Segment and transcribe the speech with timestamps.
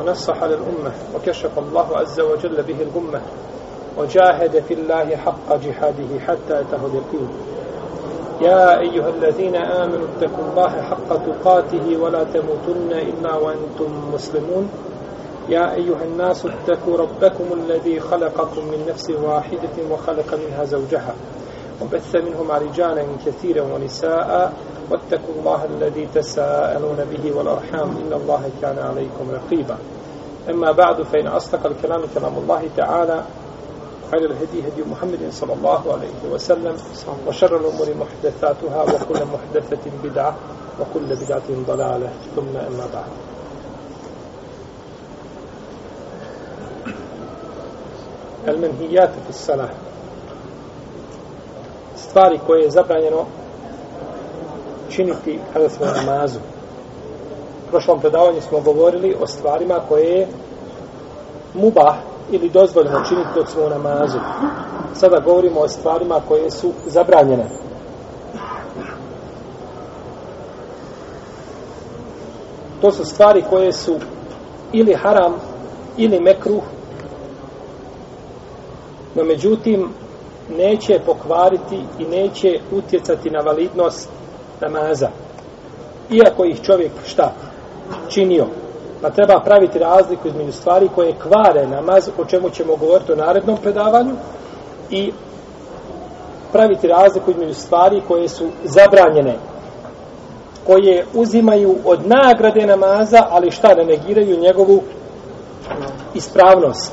[0.00, 3.20] ونصح للأمة وكشف الله عز وجل به الغمة
[3.98, 7.28] وجاهد في الله حق جهاده حتى أتاه اليقين
[8.40, 14.68] يا أيها الذين آمنوا اتقوا الله حق تقاته ولا تموتن إلا وأنتم مسلمون.
[15.48, 21.14] يا أيها الناس اتقوا ربكم الذي خلقكم من نفس واحدة وخلق منها زوجها.
[21.82, 24.52] وبث منهما رجالا كثيرا ونساء
[24.90, 27.88] واتقوا الله الذي تساءلون به والأرحام.
[27.96, 29.76] إن الله كان عليكم رقيبا.
[30.50, 33.24] أما بعد فإن أصدق الكلام كلام الله تعالى
[34.10, 36.76] خير الهدي هدي محمد صلى الله عليه وسلم
[37.26, 40.34] وشر الأمور محدثاتها وكل محدثة بدعة
[40.80, 42.10] وكل بدعة ضلالة.
[42.36, 43.12] ثم أما بعد.
[48.48, 49.70] المنهيات في الصلاة.
[52.10, 53.24] Stvari koje je zabranjeno
[54.90, 56.38] činiti kada smo na namazu.
[57.66, 60.28] U prošlom predavanju smo govorili o stvarima koje je
[61.54, 61.94] mubah
[62.30, 64.18] ili dozvoljeno činiti dok smo u namazu.
[64.94, 67.44] Sada govorimo o stvarima koje su zabranjene.
[72.80, 73.96] To su stvari koje su
[74.72, 75.34] ili haram
[75.96, 76.62] ili mekruh
[79.14, 79.99] no međutim
[80.58, 84.08] neće pokvariti i neće utjecati na validnost
[84.60, 85.08] namaza.
[86.10, 87.32] Iako ih čovjek šta?
[88.08, 88.46] Činio.
[89.02, 93.56] Pa treba praviti razliku između stvari koje kvare namaz, o čemu ćemo govoriti u narednom
[93.62, 94.14] predavanju,
[94.90, 95.12] i
[96.52, 99.36] praviti razliku između stvari koje su zabranjene,
[100.66, 104.82] koje uzimaju od nagrade namaza, ali šta ne negiraju njegovu
[106.14, 106.92] ispravnost.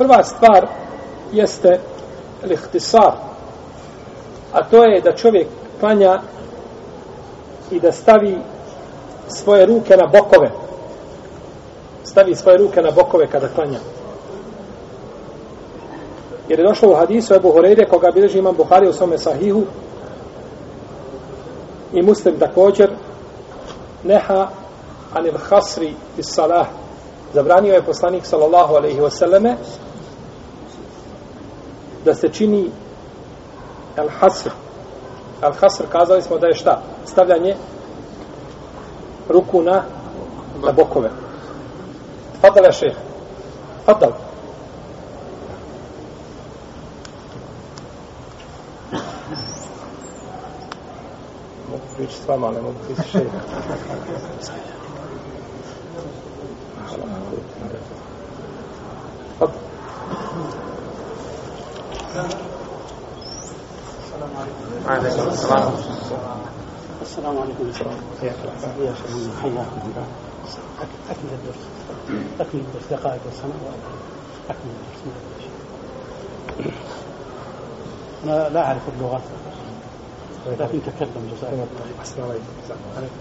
[0.00, 0.66] Prva stvar
[1.32, 1.80] jeste
[2.42, 3.12] lihtisar,
[4.52, 5.46] a to je da čovjek
[5.80, 6.20] klanja
[7.70, 8.38] i da stavi
[9.28, 10.50] svoje ruke na bokove.
[12.04, 13.78] Stavi svoje ruke na bokove kada klanja.
[16.48, 19.62] Jer je došlo u hadisu Ebu Horeire, koga bilježi imam Buhari u svome sahihu,
[21.92, 22.90] i muslim također,
[24.04, 24.48] neha
[25.14, 26.66] anil hasri iz salah.
[27.34, 29.54] Zabranio je poslanik sallallahu alaihi wasallame
[32.04, 32.70] da se čini
[33.96, 34.50] el hasr.
[35.42, 36.82] El hasr kazali smo da je šta?
[37.06, 37.56] Stavljanje
[39.28, 39.82] ruku na,
[40.64, 41.10] na bokove.
[42.40, 42.96] Fadal je šeh.
[43.84, 44.12] Fadal.
[51.70, 53.22] Mogu prići s vama, ne mogu prići šeh.
[59.38, 59.54] Fadal.
[64.86, 65.72] عليكم السلام.
[67.02, 67.64] السلام عليكم.
[67.68, 68.48] السلام حياكم
[69.44, 70.06] الله
[71.10, 71.62] أكمل الدرس
[72.40, 73.54] أكمل الدرس دقائق السنة.
[74.50, 75.02] أكمل الدرس
[78.24, 79.22] أنا لا أعرف اللغات.
[80.46, 81.66] لكن تكلم جزاك الله
[82.02, 82.30] Assalamu
[82.96, 83.20] alaikum.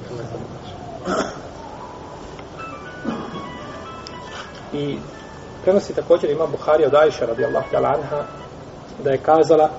[4.73, 4.99] I
[5.63, 8.23] prenosi također ima Buhari od Ajša radijallahu ta'ala anha
[9.03, 9.69] da je kazala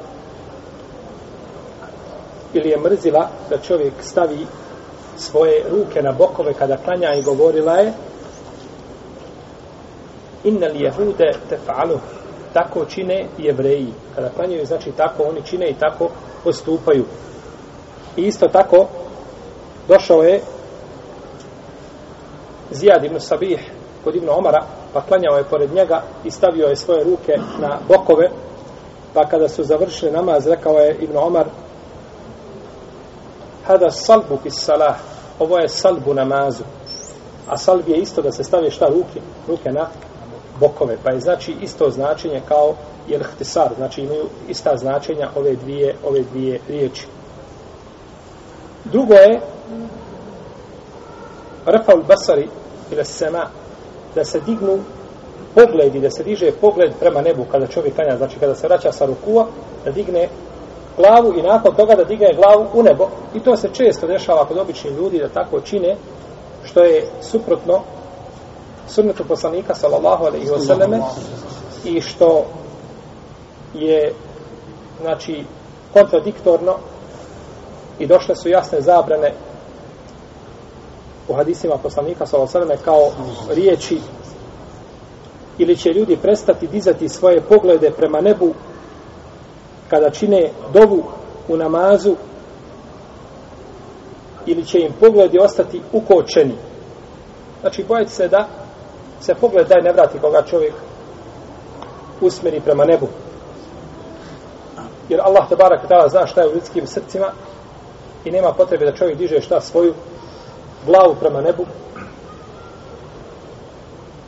[2.53, 4.47] ili je mrzila da čovjek stavi
[5.17, 7.93] svoje ruke na bokove kada klanja i govorila je
[10.45, 11.99] inna li jehude tefa'alu
[12.53, 16.09] tako čine jevreji kada klanjaju znači tako oni čine i tako
[16.45, 17.05] postupaju.
[18.17, 18.87] I isto tako
[19.89, 20.41] došao je
[22.71, 23.71] Zijad ibn Sabih
[24.05, 28.31] kod Ibn Omara pa klanjao je pored njega i stavio je svoje ruke na bokove
[29.15, 31.47] pa kada su završili namaz rekao je Ibn Omar
[33.67, 34.97] hada salbu bis salah.
[35.39, 36.65] Ovo je salbu namazu.
[37.47, 39.21] A salb je isto da se stavi šta ruke?
[39.49, 39.87] Ruke na
[40.61, 40.97] bokove.
[41.05, 42.75] Pa je znači isto značenje kao
[43.09, 47.07] jer htisar znači imaju ista značenja ove dvije ove dvije riječi.
[48.85, 49.41] Drugo je
[51.67, 52.49] rafaul basari
[52.93, 53.47] ila sema
[54.15, 54.79] da se dignu
[55.55, 59.07] pogledi, da se diže pogled prema nebu kada čovjek klanja, znači kada se vraća sa
[59.07, 59.47] rukua,
[59.85, 60.29] da digne
[60.97, 63.09] glavu i nakon toga da digne glavu u nebo.
[63.35, 65.97] I to se često dešava kod običnih ljudi da tako čine,
[66.65, 67.81] što je suprotno
[68.89, 71.01] sunnetu poslanika sallallahu alaihi wasallame
[71.85, 72.45] i što
[73.75, 74.13] je
[75.01, 75.45] znači
[75.93, 76.75] kontradiktorno
[77.99, 79.33] i došle su jasne zabrane
[81.29, 83.11] u hadisima poslanika sallallahu alaihi wasallame kao
[83.55, 84.01] riječi
[85.59, 88.55] ili će ljudi prestati dizati svoje poglede prema nebu
[89.89, 91.05] kada čine dovu
[91.49, 92.17] u namazu
[94.47, 96.55] ili će im pogledi ostati ukočeni.
[97.61, 98.49] Znači, bojite se da
[99.21, 100.75] se pogled daj ne vrati koga čovjek
[102.21, 103.09] usmeri prema nebu.
[105.09, 107.27] Jer Allah te barak tala zna šta je u ljudskim srcima
[108.25, 109.95] i nema potrebe da čovjek diže šta svoju
[110.87, 111.67] glavu prema nebu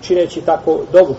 [0.02, 1.14] čineći tako dobu.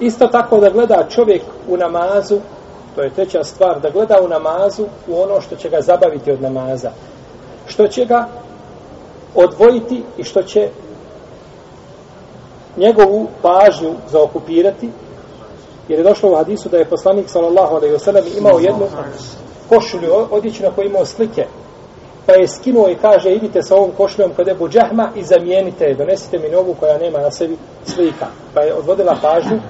[0.00, 2.38] Isto tako da gleda čovjek u namazu,
[2.94, 6.42] to je treća stvar, da gleda u namazu u ono što će ga zabaviti od
[6.42, 6.90] namaza.
[7.66, 8.28] Što će ga
[9.34, 10.70] odvojiti i što će
[12.76, 14.90] njegovu pažnju zaokupirati,
[15.88, 18.86] jer je došlo u hadisu da je poslanik sallallahu alaihi sellem imao jednu
[19.68, 21.46] košulju odjeću na kojoj imao slike,
[22.30, 25.94] pa je skinuo i kaže idite sa ovom košljom kod Ebu Džahma i zamijenite je,
[25.94, 28.26] donesite mi novu koja nema na sebi slika.
[28.54, 29.60] Pa je odvodila pažnju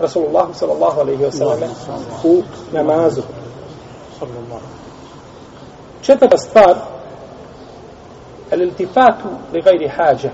[0.00, 1.68] Rasulullah sallallahu alaihi wasallam
[2.24, 3.22] u namazu.
[6.02, 6.74] Četvrta stvar
[8.50, 10.30] el-iltifatu li gajri hađa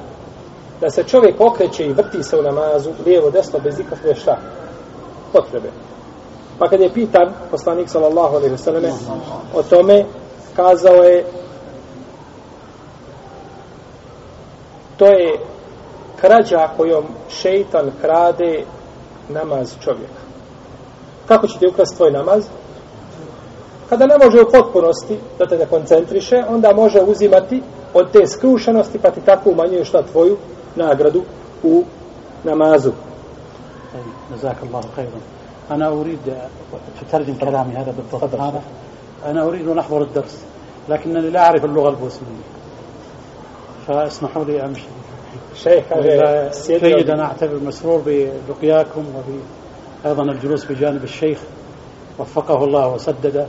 [0.80, 4.36] da se čovjek okreće i vrti se u namazu lijevo, desno, bez ikakve šta
[5.32, 5.68] potrebe.
[6.58, 8.92] Pa kad je pitan poslanik sallallahu alaihi wasallam
[9.54, 10.04] o tome
[10.56, 11.39] kazao je
[14.99, 15.39] to je
[16.21, 18.63] krađa kojom šeitan krade
[19.29, 20.21] namaz čovjeka.
[21.27, 22.45] Kako će ti ukrasti tvoj namaz?
[23.89, 27.61] Kada ne može u potpunosti da te ne koncentriše, onda može uzimati
[27.93, 30.37] od te skrušenosti, pa ti tako umanjuje šta tvoju
[30.75, 31.23] nagradu
[31.63, 31.83] u
[32.43, 32.91] namazu.
[34.31, 35.19] جزاك الله خيرا
[35.71, 36.33] أنا أريد
[37.01, 38.61] تترجم كلامي هذا بالضبط هذا
[39.25, 40.45] أنا أريد أن أحضر الدرس
[40.89, 42.45] لكنني لا أعرف اللغة البوسنية
[43.87, 44.87] فاسمحوا لي أمشي
[45.55, 45.83] شيخ
[46.67, 48.01] جيد أنا أعتبر مسرور
[48.47, 49.05] بلقياكم
[50.05, 51.39] وأيضا الجلوس بجانب الشيخ
[52.19, 53.45] وفقه الله وسدده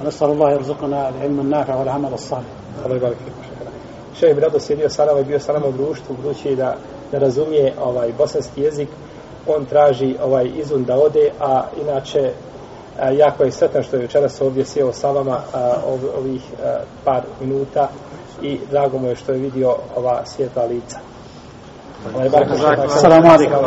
[0.00, 2.44] ونسأل الله يرزقنا العلم النافع والعمل الصالح
[2.84, 3.54] الله يبارك فيك
[4.20, 6.76] Šeh bi rado sjedio sa nama i bio sa nama u društvu, budući da
[7.12, 8.88] ne razumije ovaj bosanski jezik,
[9.46, 12.32] on traži ovaj izun da ode, a inače
[13.00, 16.76] a, jako je sretan što je večeras ovdje sjeo sa vama a, ov, ovih a,
[17.04, 17.88] par minuta
[18.41, 20.99] i drago mu je što je vidio ova svjetla lica.
[22.85, 23.65] Assalamu alaikum.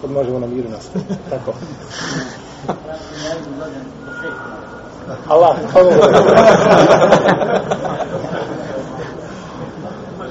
[0.00, 1.14] Sad možemo na miru nastaviti.
[1.30, 1.52] Tako.
[5.28, 5.56] Allah,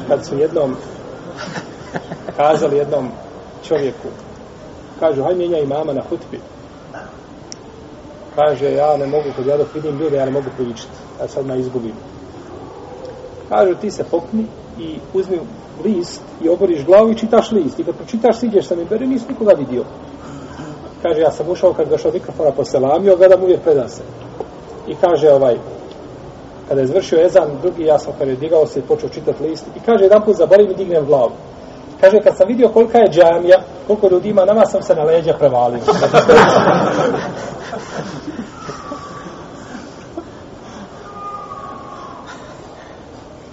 [0.08, 0.76] Kad su jednom
[2.38, 3.10] kazali jednom
[3.68, 4.08] čovjeku,
[5.00, 6.40] kažu, haj mijenjaj mama na hutbi.
[8.36, 10.90] Kaže, ja ne mogu, kad ja dok vidim ljude, ja ne mogu pričati.
[11.22, 11.94] Ja sad me izgubim.
[13.50, 14.46] Kažu, ti se popni
[14.80, 15.40] i uzmi
[15.84, 17.80] list i oboriš glavu i čitaš list.
[17.80, 19.84] I kad pročitaš, siđeš sa mi, beri, nisi nikoga vidio.
[21.02, 24.02] Kaže, ja sam ušao kad došao mikrofona poselamio, gledam uvijek predan se.
[24.88, 25.56] I kaže, ovaj,
[26.68, 29.66] kada je završio ezan, drugi, ja sam kada je digao se i počeo čitati list.
[29.76, 31.32] I kaže, jedan put zaboravim i dignem glavu.
[32.02, 33.58] Kaže, kad sam vidio kolika je džamija,
[33.88, 35.80] koliko ljudi ima, nama sam se na leđa prevalio.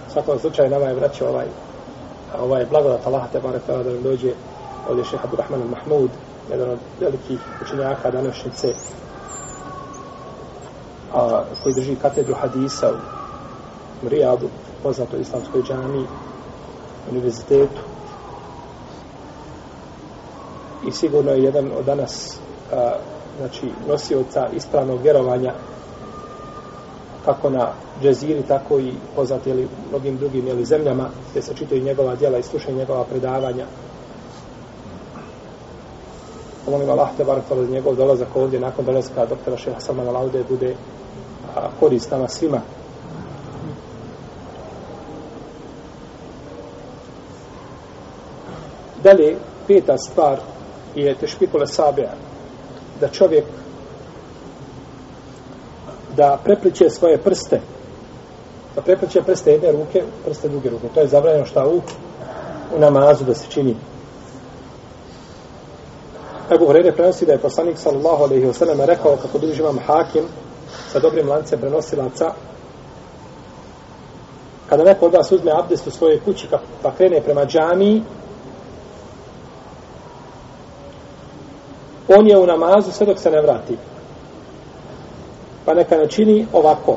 [0.09, 1.47] U svakom slučaju, nama je vraćao ovaj,
[2.41, 4.33] ovaj blagodat Allah, te barek da nam dođe
[4.89, 6.09] ovdje šeha Abdurrahman al-Mahmud,
[6.51, 8.69] jedan od velikih učenjaka današnjice,
[11.15, 12.93] a, koji drži katedru hadisa
[14.03, 14.49] u Rijadu,
[14.83, 16.07] poznatoj islamskoj džami,
[17.11, 17.81] univerzitetu.
[20.87, 22.39] I sigurno je jedan od danas
[22.73, 22.93] a,
[23.39, 25.55] znači, nosioca ispravnog vjerovanja
[27.25, 27.73] kako na
[28.03, 32.43] džeziri, tako i poznati ili mnogim drugim jeli, zemljama, gdje se čitaju njegova djela i
[32.43, 33.67] slušaju njegova predavanja.
[36.71, 40.75] Molim Allah te bar da njegov dolazak ovdje nakon dolaska doktora Šeha Salmana Laude bude
[41.57, 42.61] a, korist nama svima.
[49.03, 50.39] Dalje, peta stvar
[50.95, 52.13] je tešpikule sabija.
[53.01, 53.45] Da čovjek
[56.17, 57.61] da prepliče svoje prste
[58.75, 60.89] da prepliče prste jedne ruke prste druge ruke.
[60.95, 61.81] To je zabranjeno šta u
[62.77, 63.77] u namazu da se čini.
[66.55, 70.25] Ebu Hrere prenosi da je poslanik sallallahu alaihi wa sallam rekao kako duži vam hakim
[70.93, 72.33] sa dobrim lancem prenosilaca.
[74.69, 78.03] Kada neko od vas uzme abdest u svojoj kući pa, pa krene prema džamiji
[82.09, 83.77] on je u namazu sve dok se ne vrati.
[85.65, 86.97] Pa neka ne čini ovako.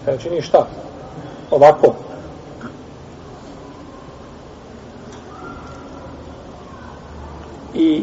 [0.00, 0.66] Neka ne čini šta?
[1.50, 1.94] Ovako.
[7.74, 8.02] I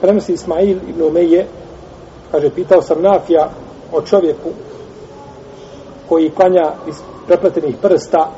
[0.00, 1.46] prenosi Ismail ibn Umeje
[2.30, 3.50] kaže pitao sam Nafija
[3.92, 4.50] o čovjeku
[6.08, 6.96] koji klanja iz
[7.26, 8.30] prepletenih prsta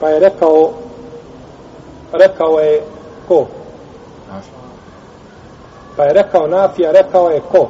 [0.00, 0.70] pa je rekao
[2.12, 2.82] rekao je
[3.28, 3.46] ko?
[5.96, 7.68] Pa je rekao Nafija rekao je ko?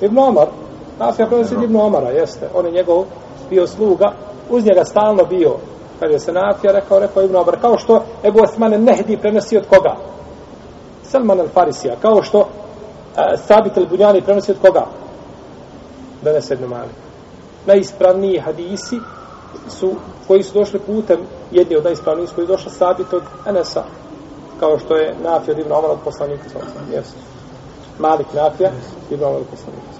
[0.00, 0.48] Ibn Omar.
[0.98, 2.48] Nafija prenosi Ibn Omara jeste.
[2.54, 3.04] On je njegov
[3.50, 4.12] bio sluga.
[4.50, 5.56] Uz njega stalno bio
[6.00, 9.66] Kaže je se Nafija rekao rekao Ibn Omar kao što Ebu Osman Nehdi prenosi od
[9.66, 9.96] koga
[11.02, 12.46] Salman al-Farisija, kao što uh,
[13.46, 14.86] Sabit al-Bunjani prenosi od koga?
[16.22, 16.90] Danas jedno mali.
[17.66, 19.00] Najispravniji hadisi
[19.68, 19.94] su,
[20.26, 21.18] koji su došli putem,
[21.50, 23.82] jedni od najispravnijih koji su došli Sabit od Anasa,
[24.60, 26.44] kao što je Nafija od Ibn Omar od poslanika.
[26.92, 27.06] Yes.
[27.98, 28.70] Malik Nafija,
[29.10, 29.94] Ibn Omar od poslanika.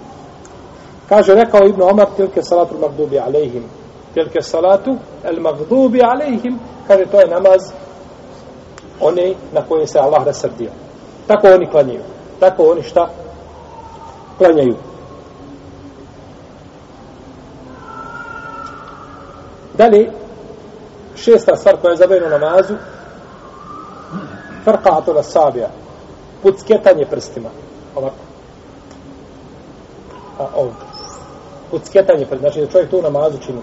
[1.09, 3.63] Kaže, rekao Ibn Omar, tilke salatul mardubi alejhim.
[4.15, 6.59] Tilke salatu el magdubi alejhim.
[6.87, 7.71] Kaže, to je namaz
[8.99, 10.69] one na koje se Allah rasrdio.
[11.27, 12.01] Tako oni klanjaju.
[12.39, 13.09] Tako oni šta?
[14.37, 14.75] Klanjaju.
[19.77, 20.11] Dalje,
[21.15, 22.73] šesta stvar koja je zabavljena namazu,
[24.65, 25.69] frqatu na sabija,
[26.43, 27.49] pucketanje prstima.
[27.95, 28.15] Ovako.
[30.39, 30.85] A ovdje.
[31.71, 32.39] Pucketanje prstima.
[32.39, 33.59] Znači da čovjek tu namazu čini.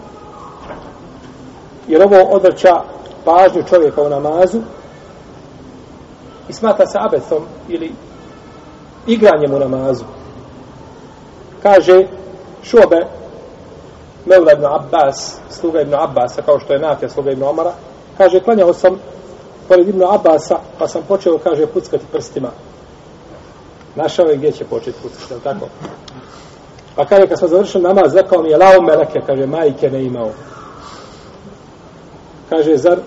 [1.93, 2.81] Jer ovo odvrća
[3.25, 4.61] pažnju čovjeka u namazu,
[6.49, 7.93] i smata se abetom ili
[9.07, 10.05] igranjem u namazu.
[11.63, 12.07] Kaže
[12.63, 13.07] Šobe
[14.27, 17.73] Mevla ibn Abbas, sluga ibn Abbasa, kao što je Nafja sluga ibn Omara,
[18.19, 18.99] kaže, klanjao sam
[19.69, 22.49] pored ibn Abbasa, pa sam počeo, kaže, puckati prstima.
[23.97, 25.67] Našao je gdje će početi puckati, tako?
[26.97, 30.31] Pa kaže, kad smo završili namaz, rekao mi je, lao meleke, kaže, majke ne imao.
[32.53, 32.99] Kaže, zar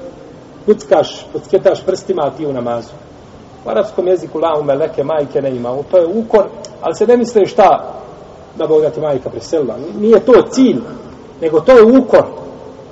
[0.66, 2.94] puckaš, pucketaš prstima, a ti u namazu?
[3.66, 5.78] U arapskom jeziku la meleke majke ne ima.
[5.92, 6.46] To je ukor,
[6.82, 7.94] ali se ne misle šta
[8.56, 9.76] da Boga ti majka preselila.
[10.00, 10.82] Nije to cilj,
[11.42, 12.26] nego to je ukor.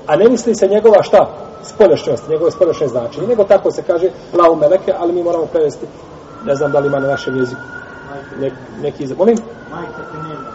[0.07, 1.27] A ne misli se njegova šta?
[1.63, 3.27] Spoljašnjost, njegove spoljašnje značenje.
[3.27, 5.86] Nego tako se kaže la meleke, ali mi moramo prevesti.
[6.45, 7.62] Ne znam da li ima na našem jeziku.
[8.39, 9.17] Ne, neki izak.
[9.17, 9.38] Molim?
[9.72, 10.51] Majka te ne imala.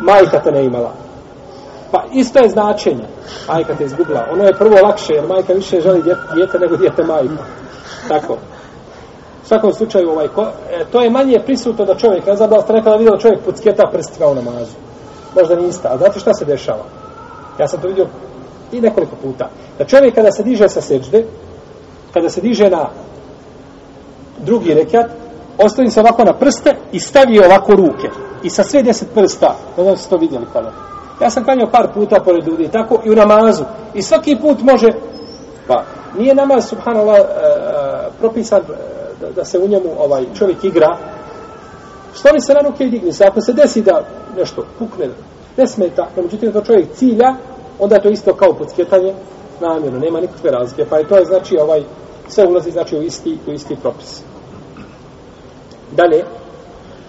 [0.00, 1.07] Majka te ne imala.
[1.90, 3.04] Pa isto je značenje.
[3.48, 4.26] Majka te izgubila.
[4.32, 6.02] Ono je prvo lakše, jer majka više želi
[6.34, 7.42] djete nego djete majka.
[8.08, 8.32] Tako.
[9.44, 12.60] U svakom slučaju ovaj ko, e, to je manje prisutno da čovjek ne znam da
[12.60, 14.74] ste nekada vidio čovjek pucketa prstima u namazu?
[15.34, 16.84] Možda niste, a znate šta se dešava?
[17.58, 18.06] Ja sam to vidio
[18.72, 19.48] i nekoliko puta.
[19.78, 21.24] Da čovjek kada se diže sa seđde
[22.14, 22.88] kada se diže na
[24.38, 25.06] drugi rekat
[25.58, 28.08] ostavi se ovako na prste i stavi ovako ruke.
[28.42, 29.56] I sa sve deset prsta.
[29.76, 30.72] Ne znam ste to vidjeli kada
[31.20, 34.88] ja sam kanjao par puta pored ljudi tako i u namazu i svaki put može
[35.66, 35.84] pa
[36.18, 38.64] nije namaz subhanallah uh, propisan e,
[39.20, 40.96] da, da se u njemu ovaj čovjek igra,
[42.14, 43.24] stavi se na ruke i digni se.
[43.24, 44.02] Ako se desi da
[44.36, 45.08] nešto pukne,
[45.56, 47.34] ne smeta, no međutim to čovjek cilja,
[47.78, 49.14] onda je to isto kao podskjetanje
[49.60, 50.84] namjerno, nema nikakve razlike.
[50.90, 51.82] Pa je to je znači ovaj,
[52.28, 54.22] sve ulazi znači u isti, u isti propis.
[55.92, 56.24] Dalje,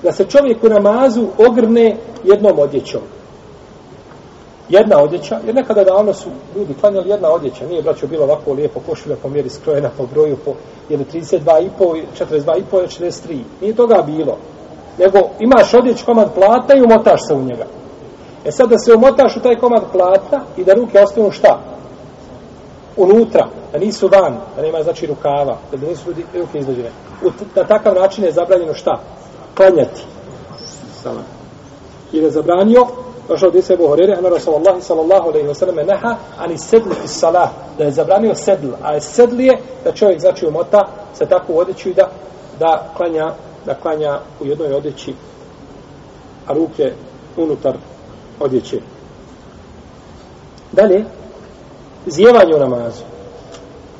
[0.03, 3.01] da se čovjek u namazu ogrne jednom odjećom
[4.69, 8.79] jedna odjeća, jer nekada davno su ljudi klanjali jedna odjeća, nije braćo bilo ovako lijepo
[8.89, 10.53] košulja po mjeri skrojena po broju, po
[10.89, 13.39] ili 32,5, 42,5, 43.
[13.61, 14.37] Nije toga bilo.
[14.97, 17.65] Nego imaš odjeć komad plata i umotaš se u njega.
[18.45, 21.59] E sad da se umotaš u taj komad plata i da ruke ostanu šta?
[22.97, 26.91] Unutra, da nisu van, da nema znači rukava, da nisu ruke izlođene.
[27.55, 28.99] Na takav način je zabranjeno šta?
[29.55, 30.01] Klanjati.
[32.11, 32.87] Jer je zabranio
[33.29, 37.11] došao od Isa Ebu Horere, ana Rasulullah sallallahu alaihi wa sallam neha, ani sedli iz
[37.11, 41.53] salah, da je zabranio sedl, a je sedli je da čovjek znači umota se tako
[41.53, 42.09] odjeću i da,
[42.59, 43.33] da klanja,
[43.65, 45.13] da klanja u jednoj odjeći,
[46.47, 46.93] a ruke
[47.37, 47.77] unutar
[48.39, 48.79] odjeće.
[50.71, 51.05] Dalje,
[52.05, 53.03] zjevanje u namazu.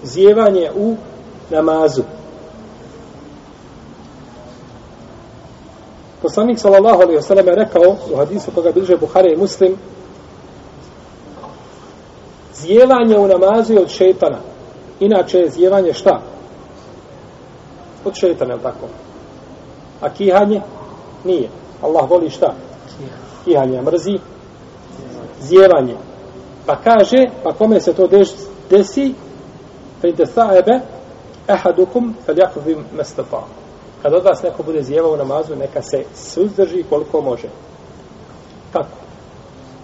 [0.04, 0.96] zjevanje u
[1.50, 2.04] namazu.
[6.22, 9.78] Poslanik sallallahu alejhi ve sellem je rekao u hadisu koga bliže Buhari i Muslim
[12.62, 14.38] Zjevanje u namazu je od šejtana.
[15.00, 16.22] Inače je zjevanje šta?
[18.06, 18.88] Od šejtana, je tako?
[20.02, 20.62] A kihanje?
[21.24, 21.50] Nije.
[21.82, 22.54] Allah voli šta?
[23.46, 24.20] Kihanje mrzi.
[25.42, 25.96] Zjevanje.
[26.66, 28.08] Pa kaže, pa kome se to
[28.70, 29.14] desi,
[30.02, 30.80] fa ide sa'ebe,
[31.48, 33.42] ehadukum, fel jakuvim mestafa.
[34.02, 37.48] Kad od vas neko bude zjevao u namazu, neka se suzdrži koliko može.
[38.74, 38.98] Kako?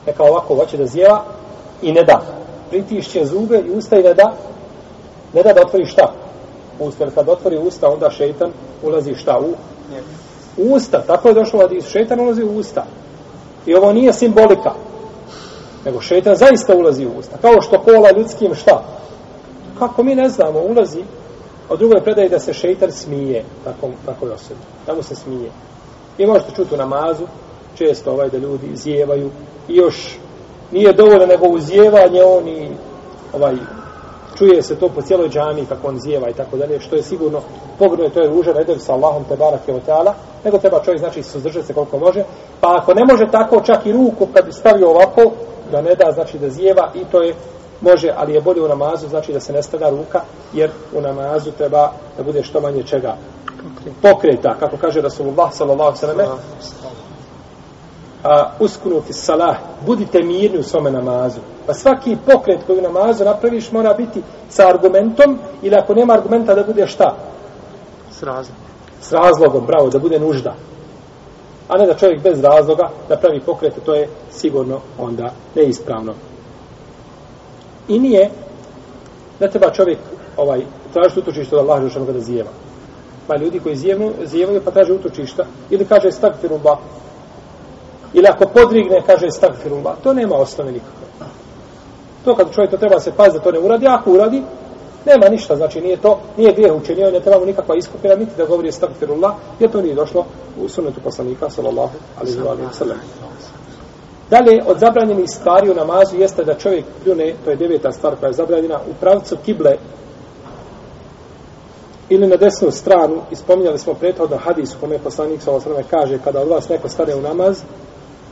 [0.08, 1.24] Neka ovako hoće da zjeva
[1.82, 2.22] i ne da.
[2.70, 4.34] Pritišće zube i usta i ne da.
[5.34, 6.14] Ne da da otvori šta?
[6.80, 7.04] Usta.
[7.04, 8.52] Jer kad otvori usta, onda šeitan
[8.84, 9.40] ulazi šta?
[9.40, 9.54] U
[10.58, 11.02] usta.
[11.02, 12.86] Tako je došlo da šeitan ulazi u usta.
[13.66, 14.72] I ovo nije simbolika.
[15.86, 17.38] Nego šeitan zaista ulazi u usta.
[17.42, 18.84] Kao što kola ljudskim šta?
[19.80, 21.04] Kako mi ne znamo, ulazi
[21.70, 24.60] A drugo je predaj da se šeitar smije takvom, takvoj osobi.
[24.86, 25.52] Tamo se smije.
[26.18, 27.24] I možete čuti u namazu,
[27.76, 29.30] često ovaj da ljudi izjevaju
[29.68, 30.18] i još
[30.72, 32.70] nije dovoljno nego uzjevanje oni
[33.34, 33.56] ovaj
[34.38, 37.42] čuje se to po cijeloj džami kako on zjeva i tako dalje, što je sigurno
[37.80, 41.24] pogledno to je ružan edev sa Allahom te barak je teala, nego treba čovjek znači
[41.24, 42.24] suzdržati se koliko može,
[42.62, 45.32] pa ako ne može tako čak i ruku kad stavi ovako,
[45.72, 47.36] da ne da znači da zjeva i to je
[47.86, 50.22] može, ali je bolje u namazu, znači da se ne stavlja ruka,
[50.54, 53.16] jer u namazu treba da bude što manje čega
[54.02, 56.40] pokreta, kako kaže Rasulullah sallallahu sallam
[58.24, 61.40] a, uskunu fi salah, budite mirni u svome namazu.
[61.68, 66.56] Pa svaki pokret koji u namazu napraviš mora biti sa argumentom ili ako nema argumenta
[66.56, 67.16] da bude šta?
[68.12, 68.64] S razlogom.
[69.02, 70.56] S razlogom, bravo, da bude nužda.
[71.68, 76.14] A ne da čovjek bez razloga napravi pokret, to je sigurno onda neispravno.
[77.88, 78.30] I nije,
[79.40, 79.98] ne treba čovjek
[80.38, 80.62] ovaj,
[80.94, 82.50] tražiti utočište od Allaha Žešanu kada zijeva.
[83.28, 86.78] Pa ljudi koji zijevnu, zijevaju pa traže utočišta ili kaže stagfirullah.
[88.14, 89.96] Ili ako podrigne, kaže stagfirullah.
[90.04, 91.06] To nema osnove nikakve.
[92.26, 94.44] To kad čovjek to treba se paziti da to ne uradi, ako uradi,
[95.06, 98.46] nema ništa, znači nije to, nije grijeh učinio, ne treba mu nikakva iskupina, niti da
[98.46, 100.26] govori stagfirullah, jer to nije došlo
[100.62, 102.98] u sunetu poslanika, sallallahu alaihi wa sallam.
[104.30, 108.28] Dalje, od zabranjenih stvari u namazu jeste da čovjek pljune, to je deveta stvar koja
[108.28, 109.78] je zabranjena, u pravcu kible
[112.10, 116.42] ili na desnu stranu, ispominjali smo prethodno hadis u kome poslanik sa osrame kaže, kada
[116.42, 117.62] od vas neko stane u namaz,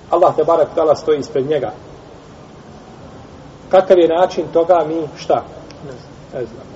[0.09, 1.71] Allah te barak tala stoji ispred njega.
[3.69, 5.43] Kakav je način toga mi šta?
[6.33, 6.67] Ne znam.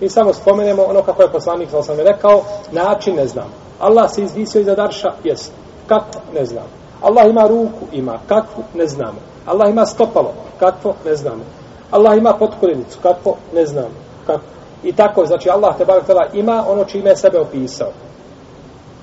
[0.00, 2.42] Mi samo spomenemo ono kako je poslanik sa osrame rekao,
[2.72, 3.52] način ne znam.
[3.80, 5.52] Allah se izvisio iza darša, jest.
[5.86, 6.20] Kako?
[6.34, 6.64] Ne znam.
[7.02, 9.18] Allah ima ruku, ima kakvu, ne znamo.
[9.46, 11.44] Allah ima stopalo, kakvo, ne znamo.
[11.90, 12.98] Allah ima potkoljenicu.
[13.02, 13.94] kakvo, ne znamo.
[14.26, 14.44] Kako?
[14.82, 17.88] I tako, znači Allah te bar tela ima ono čime je sebe opisao.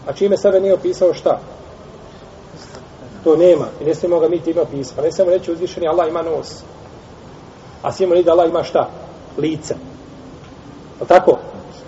[0.08, 1.40] A čime sebe nije opisao šta?
[3.24, 3.66] To nema.
[3.82, 4.96] I ne smijemo ga mi time opisati.
[4.96, 6.64] Pa ne smijemo reći uzvišeni Allah ima nos.
[7.82, 8.90] A smijemo reći da Allah ima šta?
[9.38, 9.76] Lice.
[11.02, 11.38] O tako?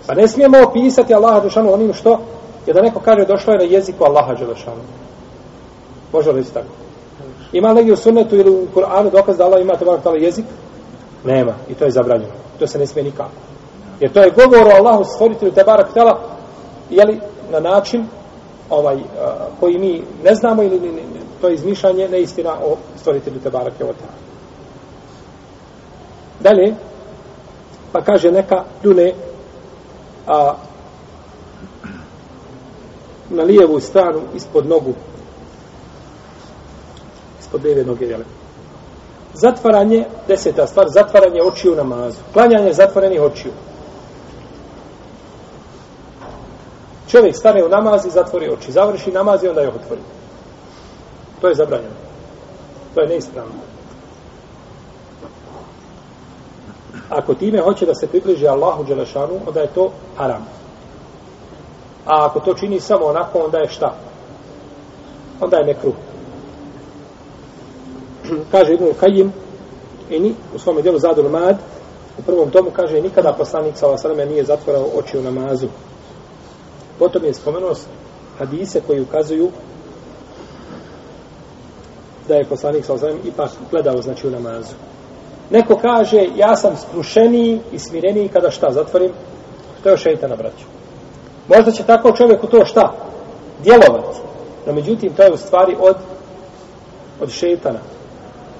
[0.06, 2.20] Pa ne smijemo opisati Allaha Đelešanu onim što
[2.66, 4.82] je da neko kaže došlo je na jeziku Allaha Đelešanu.
[6.12, 6.66] Može li tako?
[7.52, 10.44] Ima li u sunnetu ili u Kur'anu dokaz da Allah ima tebara tala jezik?
[11.24, 11.54] Nema.
[11.68, 12.32] I to je zabranjeno.
[12.58, 13.30] To se ne smije nikako.
[14.00, 16.20] Jer to je govor o Allahu stvoritelju tebara tala
[16.90, 18.06] jeli, na način
[18.70, 19.02] ovaj, uh,
[19.60, 21.02] koji mi ne znamo ili ne, ne,
[21.40, 23.92] to je izmišljanje neistina o stvoritelju tebara tala.
[26.40, 26.74] Dalje,
[27.92, 29.12] pa kaže neka pljune
[30.26, 30.54] a,
[33.30, 34.92] na lijevu stranu ispod nogu
[37.56, 38.20] ispod lijeve noge, jel?
[39.34, 42.18] Zatvaranje, deseta stvar, zatvaranje očiju u namazu.
[42.32, 43.52] Klanjanje zatvorenih očiju.
[47.08, 48.72] Čovjek stane u namaz i zatvori oči.
[48.72, 50.00] Završi namaz i onda je otvori.
[51.40, 51.94] To je zabranjeno.
[52.94, 53.52] To je neispravno.
[57.10, 60.46] Ako time hoće da se približi Allahu Đelešanu, onda je to haram.
[62.06, 63.94] A ako to čini samo onako, onda je šta?
[65.40, 65.94] Onda je nekruh
[68.50, 69.32] kaže Ibn Kajim
[70.10, 71.56] i u svom djelu Zadul Mad
[72.18, 75.66] u prvom tomu kaže nikada poslanik sa osaleme nije zatvorao oči u namazu.
[76.98, 77.74] Potom je spomenuo
[78.38, 79.50] hadise koji ukazuju
[82.28, 84.74] da je poslanik sa osaleme ipak gledao znači u namazu.
[85.50, 89.12] Neko kaže ja sam skrušeniji i smireniji kada šta zatvorim
[89.82, 90.64] to je šeitana braću
[91.48, 92.92] možda će tako čovjeku to šta?
[93.62, 94.18] Djelovati
[94.66, 95.96] no međutim to je u stvari od
[97.20, 97.78] od šeitana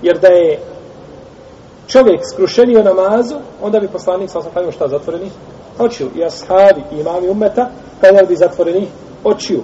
[0.02, 0.60] jer da je
[1.86, 5.32] čovjek skrušenio namazu, onda bi poslanik sa osam šta zatvorenih
[5.78, 6.10] očiju.
[6.16, 8.88] I ashabi i imami umeta, kada pa bi zatvorenih
[9.24, 9.62] očiju.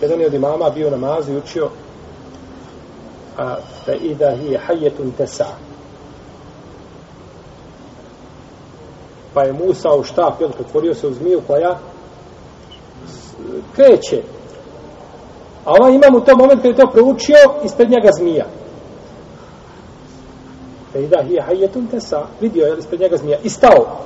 [0.00, 1.70] Jedan je od imama bio namazu i učio
[3.40, 5.46] a da ida hi hajetun tesa.
[9.34, 11.78] Pa je Musa u štap, jel, pretvorio se u zmiju koja
[13.74, 14.22] kreće.
[15.64, 18.46] A ovaj imam u tom momentu je to proučio, ispred njega zmija.
[20.92, 22.22] Da ida hi hajetun tesa.
[22.40, 23.38] Vidio je ispred njega zmija.
[23.42, 24.00] I stao.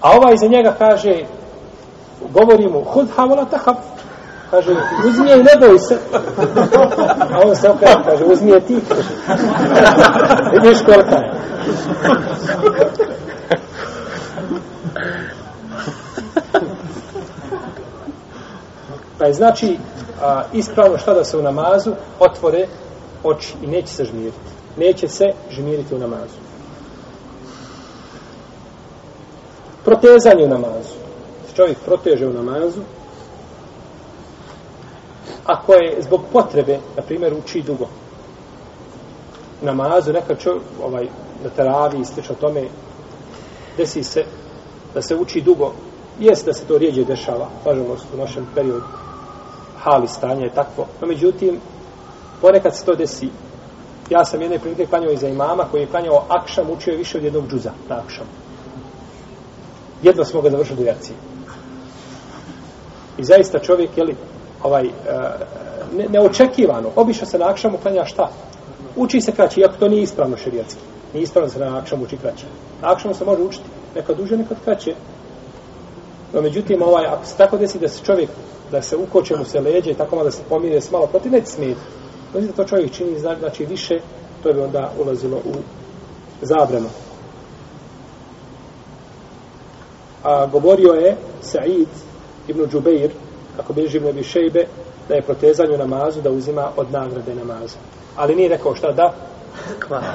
[0.00, 1.24] A ovaj iza njega kaže,
[2.32, 3.76] govori mu, hud havola tahaf.
[4.50, 4.76] Kaže,
[5.08, 5.98] uzmi je i ne boj se.
[7.32, 8.74] A on se okreće, kaže, uzmi je ti.
[10.52, 11.32] Vidiš kolika je.
[19.30, 19.78] Je znači
[20.22, 22.66] a, ispravno šta da se u namazu otvore
[23.24, 24.50] oči i neće se žmiriti.
[24.76, 26.38] Neće se žmiriti u namazu.
[29.84, 30.94] Protezanje u namazu.
[31.54, 32.80] Čovjek proteže u namazu,
[35.44, 37.88] ako je zbog potrebe, na primjer, uči dugo
[39.62, 41.08] namazu, neka čovjek, ovaj,
[41.44, 42.62] na teravi i slično tome,
[43.76, 44.24] desi se
[44.94, 45.72] da se uči dugo,
[46.20, 48.84] Jeste da se to rijeđe dešava, nažalost, u našem periodu,
[49.82, 51.60] hali stanje je takvo, no međutim,
[52.40, 53.28] ponekad se to desi,
[54.10, 57.24] ja sam jedne prilike klanjao iza imama, koji je klanjao akšam, učio je više od
[57.24, 58.26] jednog džuza na akšam.
[60.02, 61.16] Jedno smo ga završili do jacije.
[63.18, 64.16] I zaista čovjek, jeli,
[64.62, 64.90] ovaj, e,
[65.96, 66.88] ne, neočekivano.
[66.96, 68.30] Obično se na akšamu klanja šta?
[68.96, 70.80] Uči se kraće, iako to nije ispravno šerijatski.
[71.12, 72.46] Nije ispravno da se na akšamu uči kraće.
[72.82, 73.64] Na akšamu se može učiti
[73.94, 74.94] nekad duže, nekad kraće.
[76.34, 78.30] No, međutim, ovaj, ako se tako desi da se čovjek,
[78.70, 81.06] da se ukoče mu se leđe i tako malo da se pomire, da se malo
[81.06, 81.80] protiv, neće smijeti.
[82.32, 84.00] Znači da to čovjek čini, znači više,
[84.42, 85.52] to bi onda ulazilo u
[86.42, 86.88] zabranu.
[90.22, 91.88] A govorio je Sa'id
[92.48, 93.10] ibn Džubeir,
[93.56, 94.66] kako bi živno bi šejbe,
[95.08, 97.78] da je protezanju namazu da uzima od nagrade namaza.
[98.16, 99.14] Ali nije rekao šta da?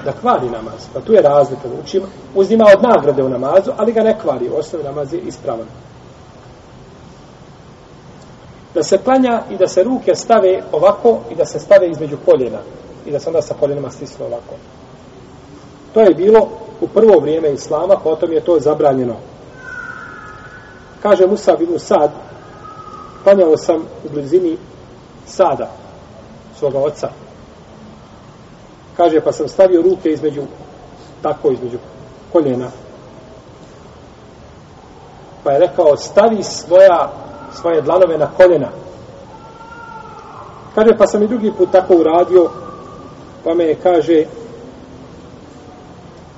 [0.06, 0.88] Da kvari namaz.
[0.94, 1.62] Pa tu je razlika.
[1.84, 4.50] Učima, uzima od nagrade u namazu, ali ga ne kvari.
[4.50, 5.68] Osnovi namaz je ispravan.
[8.76, 12.60] Da se klanja i da se ruke stave ovako i da se stave između koljena.
[13.06, 14.56] I da se onda sa koljenima stisne ovako.
[15.94, 16.50] To je bilo
[16.82, 19.16] u prvo vrijeme Islama, pa potom je to zabranjeno.
[21.02, 22.12] Kaže Musa bin Sad,
[23.24, 24.58] klanjao sam u blizini
[25.26, 25.72] sada
[26.60, 27.10] svoga oca.
[28.98, 30.42] Kaže, pa sam stavio ruke između,
[31.22, 31.78] tako između
[32.32, 32.68] koljena.
[35.44, 37.12] Pa je rekao, stavi svoja,
[37.56, 38.70] svoje dlanove na koljena.
[40.76, 42.50] Kaže, pa sam i drugi put tako uradio,
[43.44, 44.26] pa me je, kaže,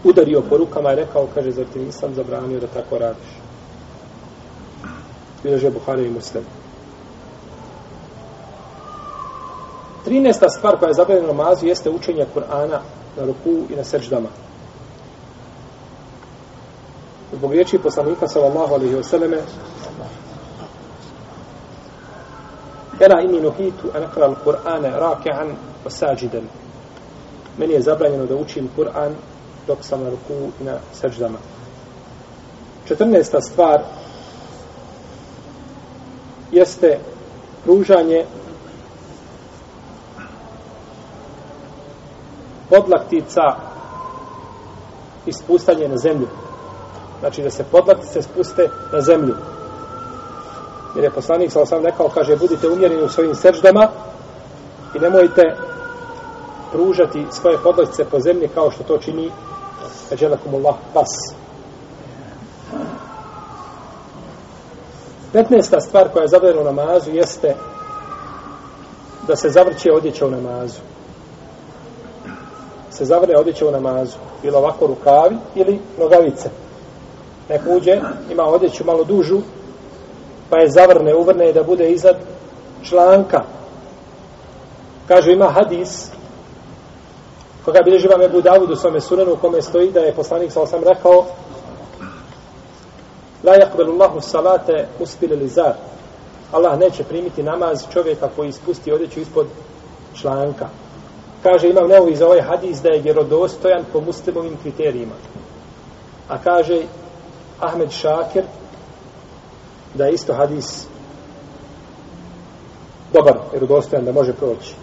[0.04, 3.30] udario po rukama i rekao, kaže, zar ti nisam zabranio da tako radiš?
[5.44, 6.44] Bileže Buhari i Muslim.
[10.08, 10.50] 13.
[10.58, 12.80] stvar koja je zabranjena namazu jeste učenje Kur'ana
[13.18, 14.28] na ruku i na seždama.
[17.34, 19.38] Zbog riječi poslanika sallallahu alaihi wa sallame
[23.00, 25.48] Ela inni nuhitu an akra al-Qur'ana raki'an
[25.86, 26.44] wa sajidan.
[27.58, 29.16] Meni je zabranjeno da učim Kur'an
[29.68, 31.38] dok sam na ruku i na seždama.
[32.90, 33.42] 14.
[33.42, 33.82] stvar
[36.52, 37.00] jeste
[37.64, 38.26] pružanje
[42.70, 43.42] podlaktica
[45.26, 46.28] ispustanje na zemlju.
[47.20, 49.36] Znači da se podlaktice spuste na zemlju.
[50.98, 53.88] Jer je poslanik sa osam rekao, kaže, budite umjereni u svojim srđdama
[54.96, 55.42] i nemojte
[56.72, 59.32] pružati svoje podlaktice po zemlji kao što to čini
[60.54, 61.08] Allah pas.
[65.34, 65.80] 15.
[65.88, 67.56] stvar koja je zabavljena u namazu jeste
[69.28, 70.80] da se zavrće odjeća u namazu
[72.98, 74.18] se zavrne odjeća u namazu.
[74.42, 76.50] Bilo ovako rukavi ili nogavice.
[77.50, 79.42] Neko uđe, ima odjeću malo dužu,
[80.50, 82.16] pa je zavrne, uvrne da bude iznad
[82.84, 83.42] članka.
[85.08, 86.10] Kaže, ima hadis,
[87.66, 90.62] koga bi vam Ebu Davud u svome sunanu u kome stoji da je poslanik sa
[90.62, 91.26] osam rekao,
[93.44, 95.74] La yakbelu Allahu salate uspile li zar.
[96.52, 99.48] Allah neće primiti namaz čovjeka koji ispusti odjeću ispod
[100.22, 100.68] članka
[101.44, 105.16] kaže imam neovi za ovaj hadis da je vjerodostojan po muslimovim kriterijima.
[106.30, 106.82] A kaže
[107.60, 108.44] Ahmed Šakir
[109.98, 110.88] da je isto hadis
[113.14, 114.76] dobar, vjerodostojan da može proći.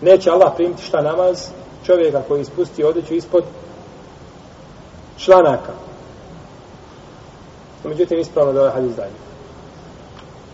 [0.00, 1.48] Neće Allah primiti šta namaz
[1.86, 3.44] čovjeka koji ispusti odeću ispod
[5.18, 5.72] članaka.
[7.84, 9.10] Međutim, ispravno da je ovaj hadis daji.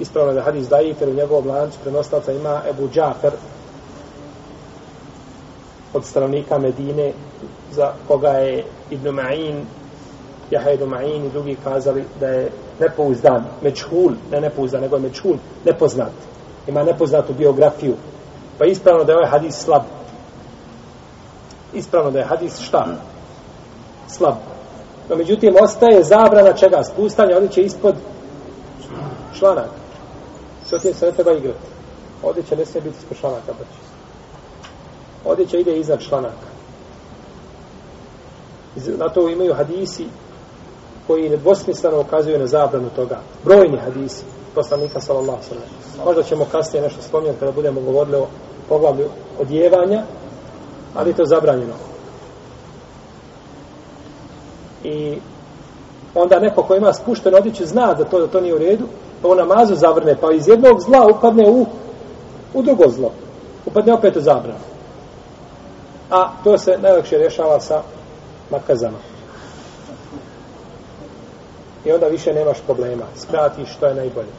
[0.00, 3.32] Ispravno da je hadis daji, jer u njegovom lancu prenostavca ima Ebu Džafer
[5.94, 7.12] od stanovnika Medine
[7.72, 9.64] za koga je Ibn Ma'in
[10.50, 12.50] Jaha Ibn Ma'in i drugi kazali da je
[12.82, 16.12] nepouzdan, mečhul, ne nepouzdan, nego je mečhul, nepoznat.
[16.66, 17.94] Ima nepoznatu biografiju.
[18.58, 19.82] Pa ispravno da je ovaj hadis slab.
[21.72, 22.86] Ispravno da je hadis šta?
[24.08, 24.34] Slab.
[25.08, 26.82] No, međutim, ostaje zabrana čega?
[26.82, 27.94] Spustanja odjeće ispod
[29.38, 29.70] članak.
[30.66, 31.66] Što tim se ne treba igrati.
[32.22, 33.52] Odjeća ne smije biti ispod članaka.
[35.24, 36.52] Odjeća ide iznad članaka.
[38.98, 40.06] Na to imaju hadisi
[41.06, 43.20] koji nedvosmisleno ukazuju na zabranu toga.
[43.44, 45.64] Brojni hadisi poslanika sallallahu sallam.
[46.04, 48.26] Možda ćemo kasnije nešto spomenuti kada budemo govorili o
[48.68, 49.08] poglavlju
[49.40, 50.02] odjevanja,
[50.94, 51.74] ali to je zabranjeno.
[54.84, 55.18] I
[56.14, 58.84] onda neko ko ima spušten odjeću zna da to, da to nije u redu,
[59.22, 61.66] pa u namazu zavrne, pa iz jednog zla upadne u,
[62.54, 63.12] u drugo zlo.
[63.66, 64.58] Upadne opet u zabranu.
[66.10, 67.82] A to se najlakše rješava sa
[68.50, 69.11] makazama.
[71.84, 73.04] I onda više nemaš problema.
[73.16, 74.32] Skratiš što je najbolje.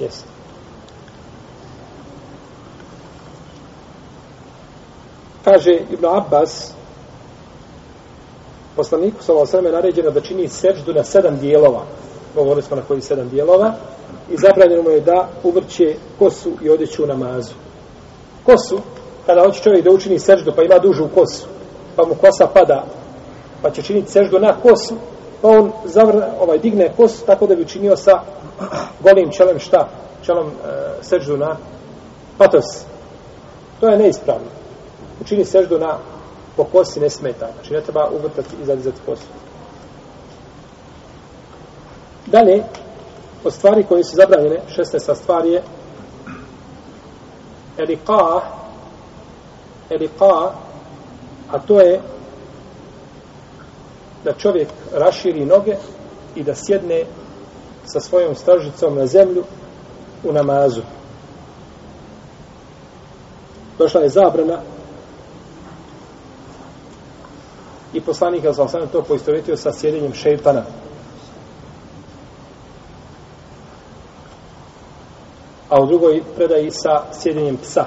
[0.00, 0.28] Jeste.
[5.44, 6.72] Kaže Ibn Abbas,
[8.76, 11.82] poslaniku sa osreme je naređeno da čini seždu na sedam dijelova.
[12.34, 13.74] Govorili smo na koji sedam dijelova.
[14.30, 17.54] I zabranjeno mu je da uvrće kosu i odjeću u namazu.
[18.46, 18.80] Kosu,
[19.26, 21.46] kada hoće čovjek da učini seždu, pa ima dužu kosu,
[21.96, 22.84] pa mu kosa pada,
[23.62, 24.94] pa će činiti seždu na kosu,
[25.42, 28.20] pa on zavr, ovaj, digne kos tako da bi učinio sa
[29.04, 29.88] golim čelem šta?
[30.22, 30.52] Čelom e,
[31.02, 31.56] seždu na
[32.38, 32.84] patos.
[33.80, 34.46] To je neispravno.
[35.20, 35.98] Učini seždu na
[36.56, 37.48] po kosi ne smeta.
[37.54, 39.26] Znači ne treba uvrtati i zadizati kosu.
[42.26, 42.62] Dalje,
[43.44, 45.14] od stvari koje su zabranjene, 16.
[45.14, 45.62] stvar je
[47.78, 48.40] eliqa
[49.90, 50.52] eliqa
[51.50, 52.00] a to je
[54.24, 55.76] da čovjek raširi noge
[56.34, 57.04] i da sjedne
[57.84, 59.44] sa svojom stražicom na zemlju
[60.24, 60.82] u namazu.
[63.78, 64.58] Došla je zabrana
[67.92, 70.62] i poslanik je sam to poistovetio sa sjedenjem šeitana.
[75.68, 77.84] A u drugoj predaji sa sjedenjem psa.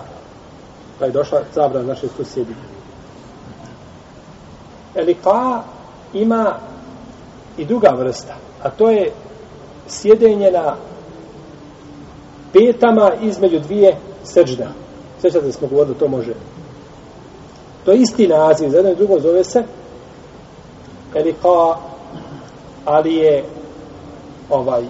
[1.00, 2.74] Pa je došla zabrana naše tu sjedinje.
[4.96, 5.83] Elika e,
[6.14, 6.56] ima
[7.58, 9.12] i druga vrsta, a to je
[9.88, 10.76] sjedenje na
[12.54, 14.68] petama između dvije srđda.
[15.22, 16.34] Sjećate da smo govorili, to može.
[17.86, 19.64] To je isti naziv, za jedno i drugo zove se
[21.16, 21.76] Elika,
[22.86, 23.44] ali je
[24.50, 24.84] ovaj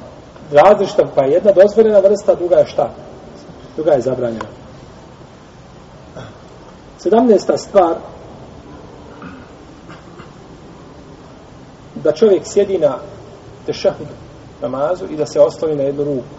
[0.51, 2.89] različita, pa je jedna dozvoljena vrsta, druga je šta?
[3.75, 4.45] Druga je zabranjena.
[6.97, 7.95] Sedamnesta stvar,
[12.03, 12.97] da čovjek sjedi na
[13.65, 14.07] tešahud
[14.61, 16.35] namazu i da se ostavi na jednu ruku.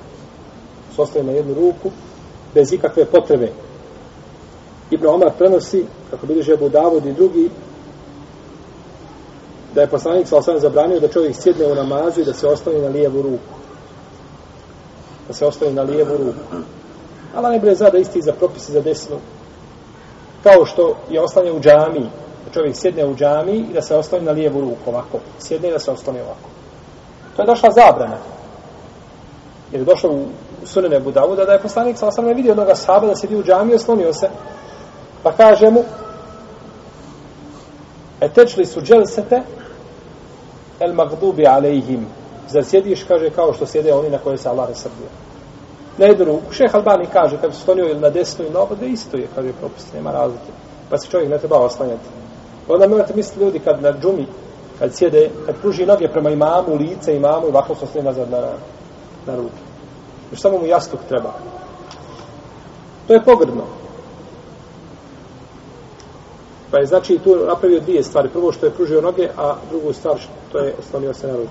[0.95, 1.91] Se ostavi na jednu ruku
[2.55, 3.53] bez ikakve potrebe.
[4.91, 7.51] Ibn Omar prenosi, kako bilježe Abu Davud i drugi,
[9.75, 12.81] da je poslanik sa osam zabranio da čovjek sjedne u namazu i da se ostavi
[12.81, 13.55] na lijevu ruku.
[15.29, 16.65] Da se ostavi na lijevu ruku.
[17.35, 19.17] Allah ne bre zna da isti za propisi za desnu.
[20.43, 22.07] Kao što je ostanje u džamiji,
[22.55, 25.19] čovjek sjedne u džami i da se ostavi na lijevu ruku ovako.
[25.39, 26.49] Sjedne i da se ostavi ovako.
[27.37, 28.17] To je došla zabrana.
[29.73, 30.27] Jer je došlo u
[30.65, 33.75] sunene Budavuda da je poslanik sa osam vidio jednog sahaba da sjedi u džami i
[33.75, 34.29] oslonio se.
[35.23, 35.85] Pa kaže mu
[38.21, 39.43] e tečli su dželsete
[40.81, 42.07] el magdubi alejhim.
[42.49, 45.09] Zar sjediš, kaže, kao što sjede oni na koje se Allah resrbio.
[45.99, 46.53] Na jednu ruku.
[46.53, 49.29] Šeh Albani kaže, kad bi stonio ili na desnu ili na oba, da isto je,
[49.35, 50.53] kaže, propust, nema razlike.
[50.91, 52.24] Pa se čovjek ne treba oslanjati.
[52.69, 54.27] Onda morate misliti ljudi kad na džumi,
[54.79, 58.41] kad sjede, kad pruži noge prema imamu, lice imamu i ovako se ostaje nazad na,
[59.27, 59.61] na ruke.
[60.31, 61.33] Još samo mu jastuk treba.
[63.07, 63.65] To je pogrdno.
[66.71, 68.29] Pa je znači tu napravio dvije stvari.
[68.29, 71.51] Prvo što je pružio noge, a drugu stvar što je oslonio se na ruke.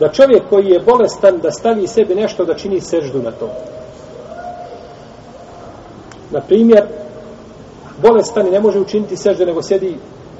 [0.00, 3.50] Da čovjek koji je bolestan da stavi sebi nešto da čini seždu na to.
[6.32, 6.86] Na primjer,
[8.02, 9.96] bolestan ne može učiniti sežde, nego sjedi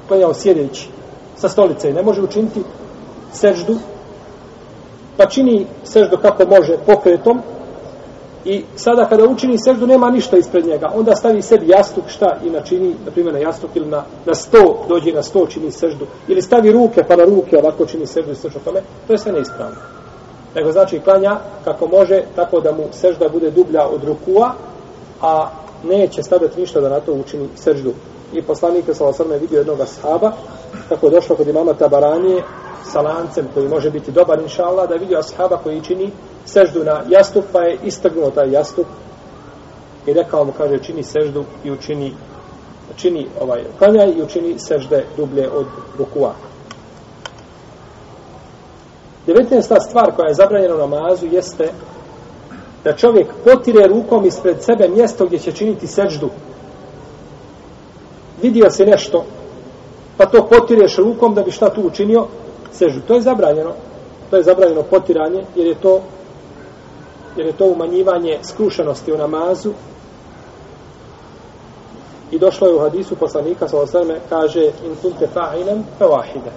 [0.07, 0.89] klanjao sjedeći
[1.35, 1.93] sa stolice.
[1.93, 2.63] Ne može učiniti
[3.33, 3.75] seždu
[5.17, 7.41] pa čini seždu kako može pokretom
[8.45, 12.49] i sada kada učini seždu nema ništa ispred njega, onda stavi sebi jastuk šta i
[12.49, 16.41] načini, na primjer na jastuk ili na, na sto, dođe na sto čini seždu, ili
[16.41, 19.75] stavi ruke pa na ruke ovako čini seždu i slično tome, to je sve neispravno.
[20.55, 24.53] Nego znači klanja kako može, tako da mu sežda bude dublja od rukua,
[25.21, 25.49] a
[25.83, 27.93] neće stavljati ništa da na to učini seždu.
[28.33, 29.05] I poslanik je sa
[29.41, 30.31] vidio jednog ashaba,
[30.89, 32.43] kako je došlo kod imama Tabaranije,
[32.91, 36.11] sa lancem koji može biti dobar inša Allah, da je vidio ashaba koji čini
[36.45, 38.85] seždu na jastup, pa je istrgnuo taj jastup
[40.07, 42.13] i rekao mu, kaže, čini seždu i učini
[42.95, 45.65] čini ovaj klanjaj i učini sežde dublje od
[45.97, 46.33] rukua.
[49.27, 49.89] 19.
[49.89, 51.71] stvar koja je zabranjena u namazu jeste
[52.83, 56.29] da čovjek potire rukom ispred sebe mjesto gdje će činiti seždu.
[58.41, 59.25] Vidio se nešto,
[60.17, 62.25] pa to potireš rukom da bi šta tu učinio,
[62.71, 63.01] sežu.
[63.07, 63.71] To je zabranjeno.
[64.29, 66.01] To je zabranjeno potiranje, jer je to
[67.37, 69.71] jer je to umanjivanje skrušenosti u namazu.
[72.31, 76.51] I došlo je u hadisu poslanika, sa osrme, kaže, in kunte fa'inem, fe wahide.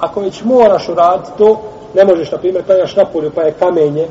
[0.00, 1.60] Ako već moraš uraditi to,
[1.94, 4.08] ne možeš, na primjer, klanjaš na polju, pa je kamenje,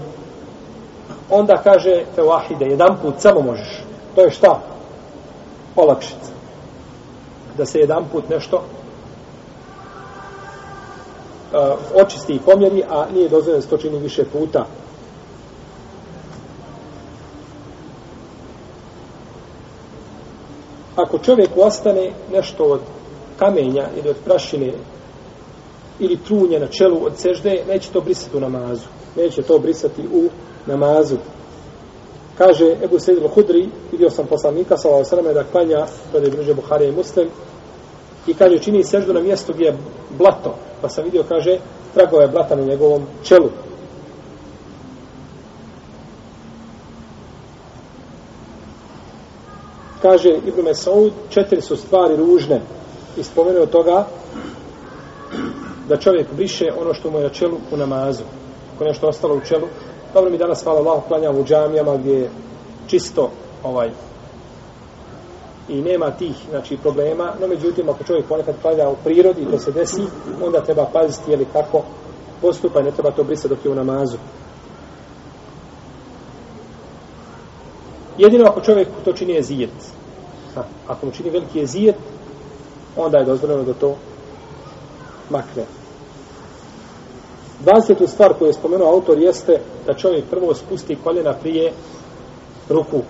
[1.31, 3.83] onda kaže, te wahide, jedan put samo možeš.
[4.15, 4.59] To je šta?
[5.75, 6.31] Olakšica.
[7.57, 8.63] Da se jedan put nešto
[11.53, 14.65] uh, očisti i pomjeri, a nije dozvoljeno da se to čini više puta.
[20.95, 22.79] Ako čovjek ostane nešto od
[23.39, 24.73] kamenja ili od prašine
[25.99, 28.87] ili trunje na čelu od sežde, neće to brisati u namazu.
[29.15, 30.29] Neće to brisati u
[30.65, 31.17] namazu.
[32.37, 36.53] Kaže Ebu Sejid hudri vidio sam poslanika, sa ovo sveme da klanja, kada je bliže
[36.53, 37.29] Buharija i Muslim,
[38.27, 39.77] i kaže, čini seždu na mjestu gdje je
[40.17, 41.57] blato, pa sam vidio, kaže,
[41.93, 43.49] tragova je blata na njegovom čelu.
[50.01, 52.61] Kaže Ibn Mesaud, četiri su stvari ružne.
[53.17, 54.07] I spomenuo toga
[55.89, 58.23] da čovjek briše ono što mu je na čelu u namazu.
[58.75, 59.67] Ako nešto ostalo u čelu,
[60.13, 62.29] dobro mi danas, hvala Allah, klanjamo u džamijama gdje je
[62.87, 63.29] čisto
[63.63, 63.89] ovaj
[65.69, 69.59] i nema tih znači, problema, no međutim ako čovjek ponekad klanja u prirodi i to
[69.59, 70.01] se desi,
[70.43, 71.83] onda treba paziti jeli kako
[72.41, 74.17] postupa i ne treba to brisati dok je u namazu.
[78.17, 79.93] Jedino ako čovjek to čini je zijet.
[80.55, 81.95] Ha, ako mu čini veliki je zijet,
[82.95, 83.95] onda je dozvoljeno da to
[85.29, 85.80] makne.
[87.65, 88.07] 20.
[88.07, 91.71] stvar koju je spomenuo autor jeste da čovjek prvo spusti koljena prije
[92.69, 93.01] ruku.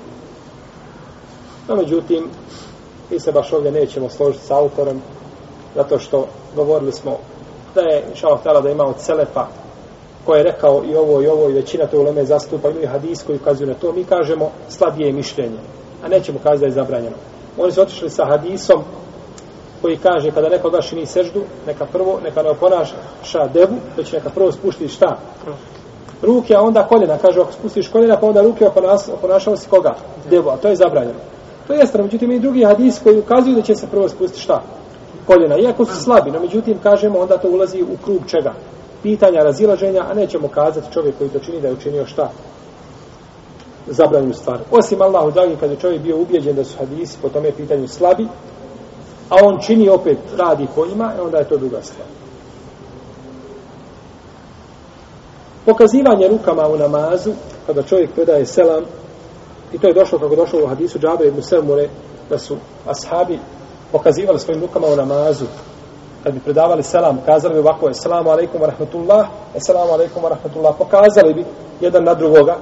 [1.68, 2.30] No, međutim,
[3.10, 5.02] mi se baš ovdje nećemo složiti sa autorom,
[5.76, 7.18] zato što govorili smo
[7.76, 9.48] da je šao htjela da ima od Selefa
[10.26, 13.38] koji je rekao i ovo i ovo i većina to uleme zastupa i hadis koji
[13.38, 15.58] ukazuju na to, mi kažemo slabije mišljenje,
[16.04, 17.16] a nećemo kazati da je zabranjeno.
[17.58, 18.84] Oni su otišli sa hadisom
[19.82, 24.30] koji kaže kada neko baš čini seždu, neka prvo, neka ne oponaša devu, već neka
[24.30, 25.17] prvo spušti šta?
[26.22, 27.17] Ruke, a onda koljena.
[27.17, 28.67] Kaže, ako spustiš koljena, pa onda ruke
[29.13, 29.96] oponašao si koga?
[30.30, 31.20] Devu, a to je zabranjeno.
[31.67, 34.62] To je strano, međutim, i drugi hadis koji ukazuju da će se prvo spustiti šta?
[35.28, 35.58] Koljena.
[35.58, 38.54] Iako su slabi, no međutim, kažemo, onda to ulazi u krug čega?
[39.04, 42.30] Pitanja, razilaženja, a nećemo kazati čovjek koji to čini da je učinio šta?
[43.88, 44.60] Zabranju stvar.
[44.72, 48.28] Osim Allahu dragi, kada je čovjek bio ubjeđen da su hadisi po tome pitanju slabi,
[49.32, 52.08] a on čini opet radi po ima, e onda je to druga stvar.
[55.65, 57.32] Pokazivanje rukama u namazu,
[57.65, 58.84] kada čovjek predaje selam,
[59.74, 61.89] I to je došlo kako došlo u hadisu Džabe ibn Selmure,
[62.30, 63.39] da su ashabi
[63.91, 65.46] pokazivali svojim rukama u namazu.
[66.24, 70.76] Kad bi predavali selam, kazali bi ovako, Assalamu alaikum wa rahmatullah, Assalamu alaikum wa rahmatullah,
[70.78, 71.46] pokazali bi
[71.82, 72.58] jedan na drugoga.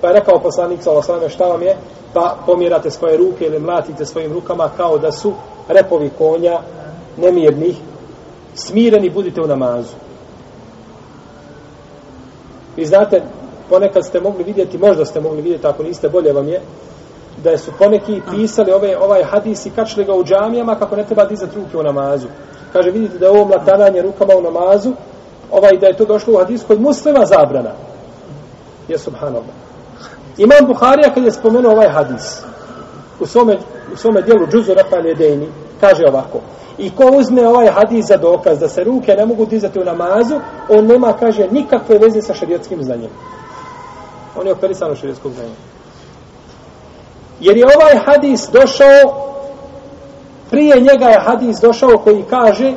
[0.00, 1.76] Pa je rekao poslanik sa Allahom, šta vam je?
[2.14, 5.32] Pa pomjerate svoje ruke ili mlatite svojim rukama kao da su
[5.68, 6.60] repovi konja
[7.16, 7.76] nemirnih,
[8.54, 9.94] smireni budite u namazu.
[12.76, 13.22] Vi znate,
[13.68, 16.60] ponekad ste mogli vidjeti, možda ste mogli vidjeti, ako niste, bolje vam je,
[17.44, 21.24] da su poneki pisali ove, ovaj hadis i kačli ga u džamijama kako ne treba
[21.24, 22.26] dizati ruke u namazu.
[22.72, 24.92] Kaže, vidite da je ovo mlatananje rukama u namazu,
[25.50, 27.70] ovaj, da je to došlo u hadisu kod muslima zabrana.
[28.88, 29.65] Je subhanallah.
[30.38, 32.42] Imam Buharija kad je spomenuo ovaj hadis,
[33.20, 33.58] u svome,
[33.92, 35.48] u svome dijelu džuzu Rafal Jedejni,
[35.80, 36.40] kaže ovako,
[36.78, 40.40] I ko uzme ovaj hadis za dokaz da se ruke ne mogu dizati u namazu,
[40.68, 43.10] on nema, kaže, nikakve veze sa šarijatskim znanjem
[44.36, 45.54] on je operisan od širijetskog znanja.
[47.40, 49.30] Jer je ovaj hadis došao,
[50.50, 52.74] prije njega je hadis došao koji kaže,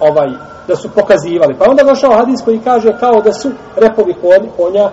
[0.00, 0.28] ovaj,
[0.68, 1.54] da su pokazivali.
[1.58, 4.14] Pa onda došao hadis koji kaže kao da su repovi
[4.56, 4.90] konja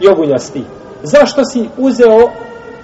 [0.00, 0.64] jogunjasti.
[1.02, 2.28] Zašto si uzeo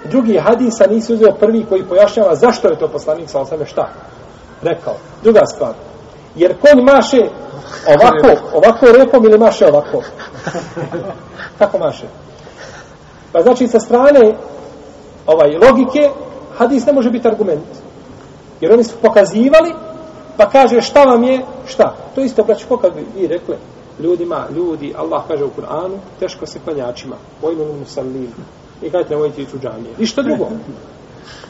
[0.05, 3.89] drugi hadis, a nisi uzeo prvi koji pojašnjava zašto je to poslanik sa osame šta?
[4.61, 4.95] Rekao.
[5.23, 5.73] Druga stvar.
[6.35, 7.21] Jer konj maše
[7.87, 10.01] ovako, ovako repom ili maše ovako?
[11.59, 12.05] Kako maše?
[13.31, 14.35] Pa znači sa strane
[15.25, 16.09] ovaj logike
[16.57, 17.67] hadis ne može biti argument.
[18.61, 19.73] Jer oni su pokazivali
[20.37, 21.95] pa kaže šta vam je, šta?
[22.15, 23.55] To isto braći, ko kad bi vi rekli
[23.99, 28.33] ljudima, ljudi, Allah kaže u Kur'anu, teško se klanjačima, vojnu musallim.
[28.81, 29.93] I kažete, nemojte ići u džamije.
[29.97, 30.47] Ništa drugo.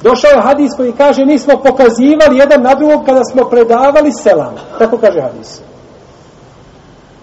[0.01, 4.55] Došao je hadis koji kaže, nismo pokazivali jedan na drugog kada smo predavali selam.
[4.79, 5.61] Tako kaže hadis.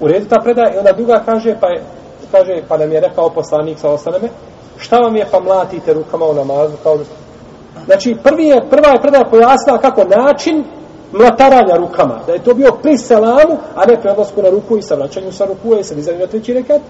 [0.00, 1.84] U redu ta predaja, i onda druga kaže, pa je,
[2.32, 4.28] kaže, pa nam je rekao poslanik sa osaname,
[4.78, 6.98] šta vam je pa mlatite rukama u namazu, kao
[7.84, 10.64] Znači, prvi je, prva je predaja pojasnila kako način
[11.12, 14.82] mlataranja rukama, da je to bio pri selamu, a ne pri odlasku na ruku i
[14.82, 16.80] sa vraćanju sa ruku i sa dizanju na treći rekat.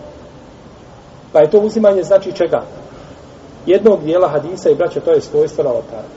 [1.32, 2.62] Pa je to uzimanje znači čega?
[3.66, 6.08] Jednog dijela hadisa i braća, to je svojstvo novotara.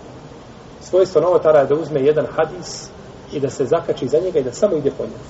[0.82, 2.90] Svojstvo novotara je da uzme jedan hadis
[3.34, 5.24] i da se zakači za njega i da samo ide po njemu.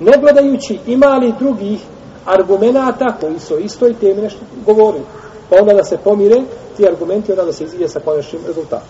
[0.00, 1.80] Ne gledajući ima li drugih
[2.24, 5.04] argumenata koji su o istoj temi nešto govorili.
[5.50, 6.42] Pa onda da se pomire
[6.76, 8.88] ti argumenti, onda da se izvije sa konačnim rezultatom.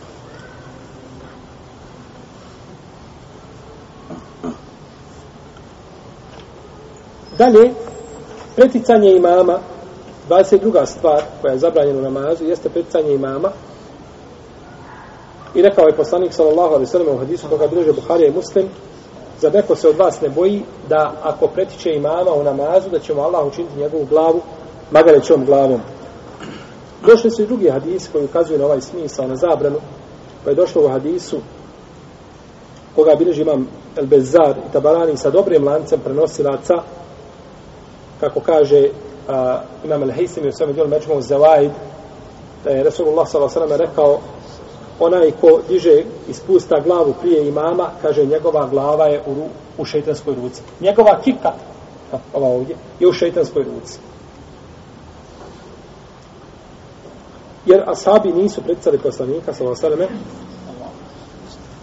[7.39, 7.70] Dalje,
[8.57, 9.59] preticanje imama,
[10.28, 10.86] 22.
[10.86, 13.51] stvar koja je zabranjena u namazu, jeste preticanje imama.
[15.55, 18.68] I rekao je poslanik sallallahu alaihi sallam u hadisu koga bilježe Buharija i Muslim,
[19.41, 23.22] za neko se od vas ne boji da ako pretiče imama u namazu, da ćemo
[23.22, 24.41] Allah učiniti njegovu glavu
[24.91, 25.80] magarećom glavom.
[27.07, 29.78] Došli su i drugi hadisi koji ukazuju na ovaj smisao, na zabranu,
[30.45, 31.36] pa je došlo u hadisu
[32.95, 36.74] koga bilježi imam El Bezar i Tabarani sa dobrim lancem prenosilaca,
[38.21, 38.89] kako kaže
[39.29, 41.71] a, imam al-Haysim u svemu djelu Međmu Zawaid,
[42.64, 43.77] da je Resulullah s.a.v.
[43.77, 44.19] rekao
[45.01, 49.49] onaj ko diže i spusta glavu prije imama, kaže njegova glava je u,
[49.79, 50.62] u šeitanskoj ruci.
[50.81, 51.53] Njegova kika,
[52.33, 53.99] ova ovdje, je u šeitanskoj ruci.
[57.66, 60.07] Jer asabi nisu predstavili poslanika s.a.v.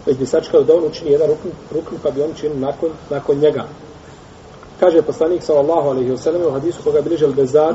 [0.06, 3.38] već bi sačekali da on učini jedan rukn, rukn pa bi on učinio nakon, nakon
[3.38, 3.64] njega.
[4.80, 7.74] Kaže poslanik sallallahu alejhi ve sellem u hadisu koga bliže Bezar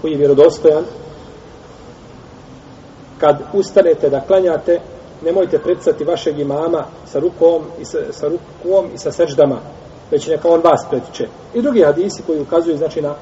[0.00, 0.84] koji je vjerodostojan
[3.20, 4.80] kad ustanete da klanjate
[5.24, 9.58] nemojte predstaviti vašeg imama sa rukom i sa, sa rukom i sa sećdama
[10.10, 11.28] već neka on vas pretiče.
[11.54, 13.14] I drugi hadisi koji ukazuju znači na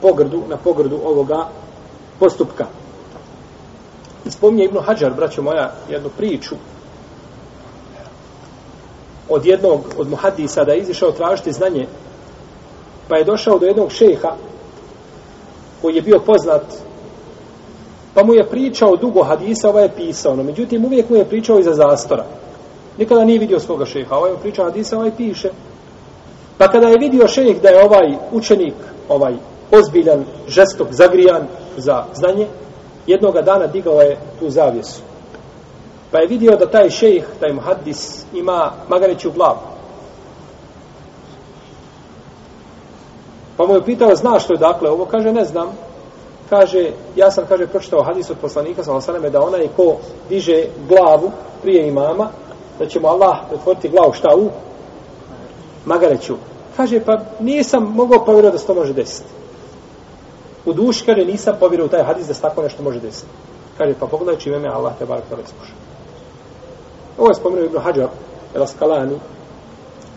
[0.00, 1.48] pogrdu, na pogrdu ovoga
[2.18, 2.66] postupka.
[4.24, 6.54] I spominje Ibnu Hadžar, braćo moja, jednu priču
[9.28, 11.86] od jednog od muhadisa da je izišao tražiti znanje
[13.08, 14.36] pa je došao do jednog šeha
[15.82, 16.62] koji je bio poznat
[18.14, 21.58] pa mu je pričao dugo hadisa ovaj je pisao no međutim uvijek mu je pričao
[21.58, 22.24] iza zastora.
[22.98, 25.50] Nikada nije vidio svoga šeha ovaj mu pričao hadisa ovaj piše.
[26.58, 28.74] Pa kada je vidio šejh da je ovaj učenik
[29.08, 29.34] ovaj
[29.70, 31.46] ozbiljan, žestok, zagrijan
[31.76, 32.46] za znanje
[33.06, 35.00] jednoga dana digao je tu zavjesu.
[36.10, 39.75] Pa je vidio da taj šejh, taj muhaddis ima magareću glavu.
[43.56, 45.04] Pa mu je pitao, znaš što je dakle ovo?
[45.04, 45.68] Kaže, ne znam.
[46.50, 49.96] Kaže, ja sam, kaže, pročitao hadis od poslanika, sam osaneme, da onaj ko
[50.28, 51.30] diže glavu
[51.62, 52.28] prije imama,
[52.78, 54.50] da će mu Allah pretvoriti glavu šta u?
[55.84, 56.36] Magareću.
[56.76, 59.28] Kaže, pa nisam mogao povjerovati da se to može desiti.
[60.64, 63.28] U duši, kaže, nisam povjerovao taj hadis da se tako nešto može desiti.
[63.78, 65.42] Kaže, pa pogledaj čime me Allah te bar tebe.
[67.18, 68.08] Ovo je spomenuo Ibn Hajar,
[68.54, 69.18] Raskalani,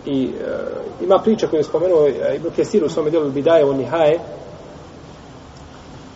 [0.06, 3.78] i e, ima priča koju je spomenuo e, Ibn Kesir u svome djelu Bidaje on
[3.78, 4.20] Nihaje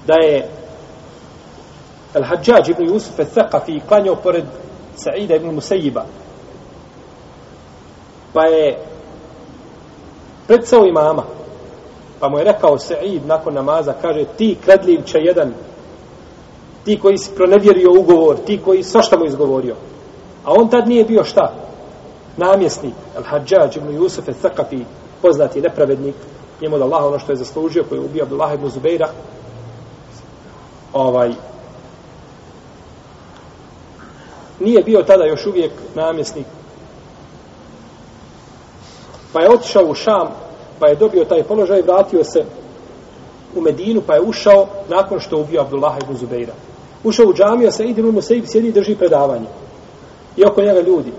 [0.07, 0.49] da je
[2.13, 4.43] Al-Hajjaj ibn Yusuf al-Thaqafi klanjao pored
[4.95, 6.05] Sa'ida ibn Musejiba.
[8.33, 8.77] pa je
[10.47, 11.23] predsao imama
[12.19, 15.53] pa mu je rekao Sa'id nakon namaza kaže ti kradljivče jedan
[16.85, 19.75] ti koji si pronevjerio ugovor ti koji svašta mu izgovorio
[20.45, 21.53] a on tad nije bio šta
[22.37, 24.83] namjesnik, Al-Hajjaj ibn Yusuf al-Thaqafi,
[25.21, 26.15] poznati nepravednik,
[26.61, 29.09] njemu da Allah ono što je zaslužio, koji je ubio Abdullah ibn Zubeira,
[30.93, 31.33] ovaj,
[34.59, 36.45] nije bio tada još uvijek namjesnik.
[39.33, 40.27] Pa je otišao u Šam,
[40.79, 42.45] pa je dobio taj položaj, vratio se
[43.55, 46.53] u Medinu, pa je ušao nakon što ubio Abdullah ibn Zubeira.
[47.03, 49.47] Ušao u džamiju, a se ide sjedi i drži predavanje.
[50.37, 51.11] I oko njega ljudi.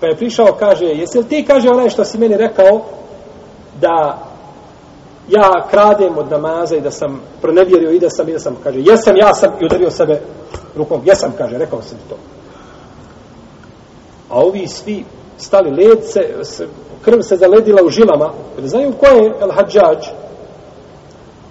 [0.00, 2.80] Pa je prišao, kaže, jesi li ti, kaže, onaj što si meni rekao,
[3.80, 4.18] da
[5.28, 8.80] ja kradem od namaza i da sam pronevjerio i da sam, i da sam, kaže,
[8.80, 10.20] jesam, ja sam, i udario sebe
[10.76, 12.16] rukom, jesam, kaže, rekao sam to.
[14.30, 15.04] A ovi svi
[15.36, 16.68] stali led se, se
[17.02, 20.06] krv se zaledila u žilama, jer znaju ko je El Hadžađ?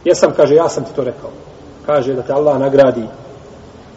[0.05, 1.29] Jesam, kaže, ja sam ti to rekao.
[1.85, 3.03] Kaže, da te Allah nagradi.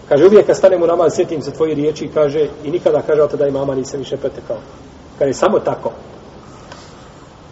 [0.08, 3.30] Kaže, uvijek kad stanem u namaz, sjetim se tvoje riječi, kaže, i nikada, kaže, od
[3.30, 4.56] tada i mama nisam više pretekao.
[5.18, 5.92] Kaže, samo tako.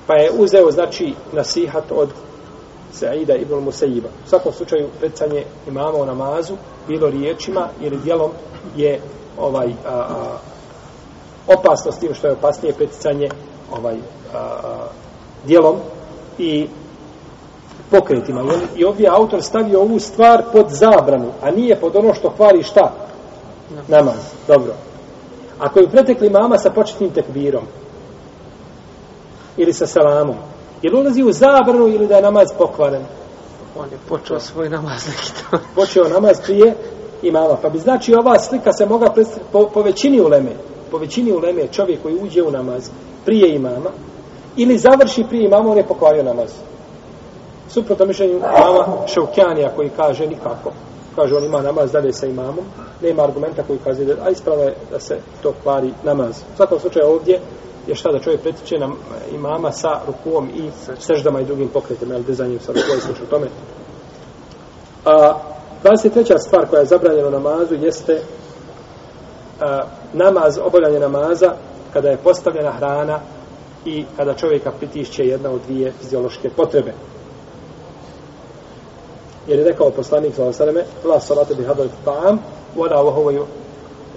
[0.06, 2.08] Pa je uzeo, znači, nasihat od
[2.92, 4.08] Saida ibn Musaiba.
[4.26, 6.54] U svakom slučaju, predcanje imama o namazu,
[6.88, 8.30] bilo riječima ili dijelom
[8.76, 9.00] je
[9.38, 10.38] ovaj a, a,
[11.46, 13.28] opasno s tim što je opasnije preticanje
[13.72, 13.94] ovaj
[14.34, 14.86] a, a,
[15.46, 15.76] dijelom
[16.38, 16.68] i
[17.98, 18.40] pokretima.
[18.40, 22.28] I, on, I ovdje autor stavio ovu stvar pod zabranu, a nije pod ono što
[22.36, 22.92] hvali šta?
[23.88, 24.16] Namaz.
[24.48, 24.72] Dobro.
[25.58, 27.62] Ako je pretekli mama sa početnim tekbirom,
[29.56, 30.36] ili sa salamom,
[30.82, 33.02] je li ulazi u zabranu ili da je namaz pokvaren?
[33.78, 35.58] On je počeo svoj namaz neki to.
[35.80, 36.74] Počeo namaz prije
[37.22, 37.56] imama.
[37.62, 39.14] Pa bi znači ova slika se mogla
[39.52, 40.50] po, po većini uleme,
[40.90, 42.90] po većini uleme čovjek koji uđe u namaz
[43.24, 43.90] prije imama,
[44.56, 46.50] ili završi prije imama, on je pokvario namaz.
[47.74, 50.72] Suprotno mišljenju imama Šaukjanija koji kaže nikako.
[51.16, 52.64] Kaže on ima namaz dalje sa imamom,
[53.02, 56.42] nema argumenta koji kaže da a ispravno je da se to kvari namaz.
[56.52, 57.40] U svakom slučaju ovdje
[57.86, 58.96] je šta da čovjek pretiče nam
[59.34, 63.46] imama sa rukom i seždama i drugim pokretima, ali dizanjem sa rukom i slučaju tome.
[65.04, 65.38] A,
[65.84, 66.38] 23.
[66.38, 68.20] stvar koja je zabranjena namazu jeste
[69.60, 71.52] a, namaz, obavljanje namaza
[71.92, 73.20] kada je postavljena hrana
[73.84, 76.92] i kada čovjeka pritišće jedna od dvije fiziološke potrebe.
[79.46, 82.38] Jer je rekao poslanik sallallahu alejhi ve selleme: "La salata bi hadal ta'am,
[82.76, 83.46] wala wa huwa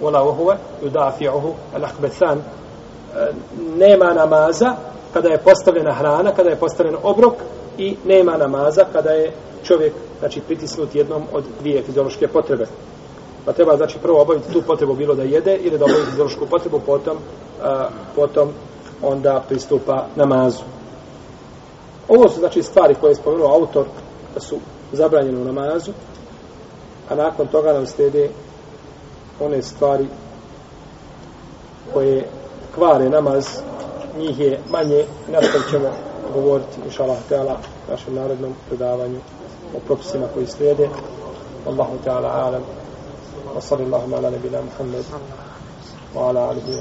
[0.02, 3.32] wala wa huwa yudafi'uhu al-akhbathan." E,
[3.76, 4.76] nema namaza
[5.12, 7.34] kada je postavljena hrana, kada je postavljen obrok
[7.78, 9.32] i nema namaza kada je
[9.64, 12.66] čovjek znači pritisnut jednom od dvije fiziološke potrebe.
[13.44, 16.80] Pa treba znači prvo obaviti tu potrebu bilo da jede ili da obavi fiziološku potrebu,
[16.86, 17.16] potom
[17.62, 18.48] a, potom
[19.02, 20.62] onda pristupa namazu.
[22.08, 23.84] Ovo su znači stvari koje je spomenuo autor
[24.34, 24.56] da su
[24.92, 25.92] zabranjeno u namazu,
[27.08, 28.30] a nakon toga nam slijede
[29.40, 30.06] one stvari
[31.92, 32.28] koje
[32.74, 33.46] kvare namaz,
[34.18, 35.88] njih je manje, nastavit ćemo
[36.34, 37.58] govoriti, inša Allah, teala,
[37.90, 39.18] našem narodnom predavanju
[39.76, 40.88] o propisima koji slijede.
[41.66, 42.62] Allahu teala alam,
[43.56, 45.04] wa salli Allahuma ala nebina Muhammed,
[46.14, 46.72] wa ala alihi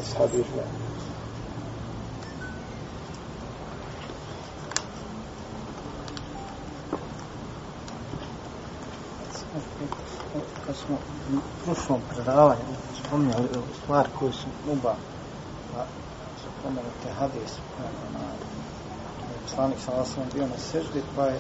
[10.87, 10.97] smo
[11.37, 12.73] u prošlom predavanju
[13.05, 13.47] spominjali
[13.83, 14.95] stvari koje su muba
[15.73, 15.85] pa
[16.41, 17.51] su pomenute hadis
[18.13, 18.19] na
[19.43, 21.39] poslanik sa osam bio na seždi pa je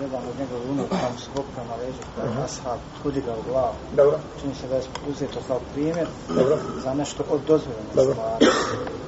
[0.00, 4.18] jedan od njegove unuka tamo skopio na leđu pa je ashab podigao glavu Dobro.
[4.40, 6.58] čini se da je uzeto kao primjer Dobro.
[6.84, 8.46] za nešto od dozvoljene stvari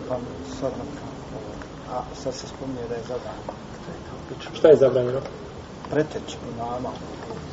[0.08, 0.16] pa
[0.60, 0.86] sad nam
[1.92, 3.52] a sad se spominje da je zabranjeno
[4.54, 5.20] Šta je zabranjeno?
[5.90, 6.90] preteč imama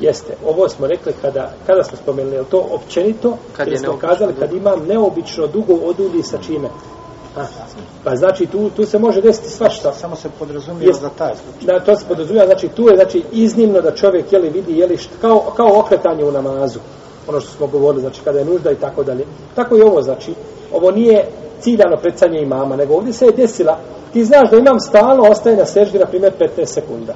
[0.00, 3.36] Jeste, ovo smo rekli kada, kada smo spomenuli, je to općenito?
[3.56, 6.68] Kad je smo kazali kad imam neobično dugo odulji sa čime?
[7.36, 7.44] A,
[8.04, 9.92] pa znači tu, tu se može desiti svašta.
[9.92, 13.80] samo se podrazumije za taj slučaj Da, to se podrazumijeva, znači tu je znači iznimno
[13.80, 16.78] da čovjek jeli vidi jeli št, kao, kao okretanje u namazu.
[17.28, 19.24] Ono što smo govorili, znači kada je nužda i tako dalje.
[19.54, 20.34] Tako i ovo znači,
[20.72, 21.26] ovo nije
[21.60, 23.78] ciljano predsanje imama, nego ovdje se je desila,
[24.12, 27.14] ti znaš da imam stalno ostaje na seždi, na primjer, 15 sekunda.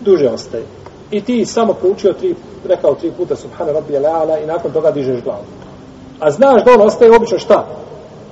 [0.00, 0.64] Duže ostaje.
[1.10, 2.34] I ti samo proučio tri,
[2.64, 5.44] rekao tri puta Subhana Rabbi Ala i nakon toga dižeš glavu.
[6.20, 7.66] A znaš da on ostaje obično šta?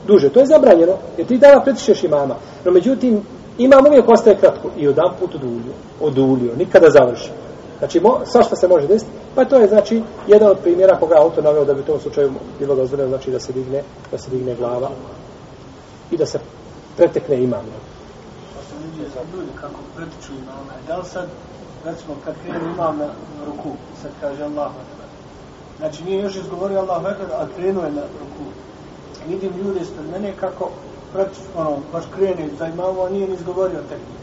[0.06, 0.28] Duže.
[0.28, 2.34] To je zabranjeno, jer ti dana pretišeš imama.
[2.64, 3.20] No međutim,
[3.58, 5.74] imam uvijek ostaje kratko i jedan put odulio.
[6.00, 7.30] Odulio, nikada završi.
[7.78, 9.10] Znači, mo, svašta se može desiti.
[9.34, 12.00] Pa to je, znači, jedan od primjera koga auto autor naveo da bi u tom
[12.00, 14.90] slučaju bilo dozvoljeno, znači da se digne, da se digne glava
[16.10, 16.38] i da se
[16.96, 17.64] pretekne imam.
[19.34, 20.72] ljudi kako pretiču imama.
[20.88, 21.28] Da li sad,
[21.85, 23.09] recimo, kad krenu imam na
[23.47, 23.68] ruku,
[24.03, 25.07] sad kaže Allahu Ekber.
[25.78, 28.45] Znači, nije još izgovorio Allahu Ekber, a krenuo je na ruku.
[29.28, 30.70] Vidim ljude ispred mene kako
[31.12, 34.20] pretiču, ono, baš krene za imamo, a nije ni izgovorio tekbir.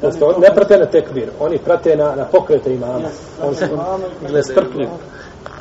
[0.00, 2.98] Da li Jeste, oni to- ne prate na tekbir, oni prate na, na pokrete imama.
[2.98, 4.88] Jes, Oni se prate imama i ne prate strpljuju.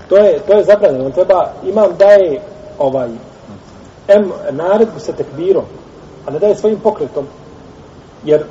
[0.09, 1.05] To je, to je zabranjeno.
[1.05, 2.41] On treba, imam daje
[2.79, 3.09] ovaj,
[4.07, 5.63] em naredbu sa tekbirom,
[6.25, 7.27] a ne daje svojim pokretom.
[8.23, 8.43] Jer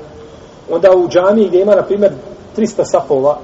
[0.70, 2.12] onda u džamiji gdje ima, na primjer,
[2.56, 3.38] 300 sapova,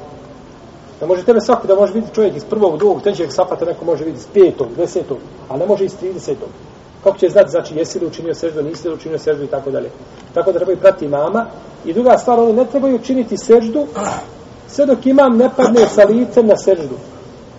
[1.01, 3.85] da može tebe svako da može vidjeti čovjek iz prvog, drugog, trećeg sapa, te neko
[3.85, 6.49] može vidjeti iz petog, desetog, a ne može iz tridesetog.
[7.05, 9.91] Kako će znati, znači, jesi li učinio seždu, nisi li učinio seždu i tako dalje.
[10.35, 11.47] Tako da trebaju prati mama.
[11.85, 13.87] I druga stvar, oni ne trebaju učiniti seždu
[14.69, 16.97] sve dok imam ne padne sa licem na seždu.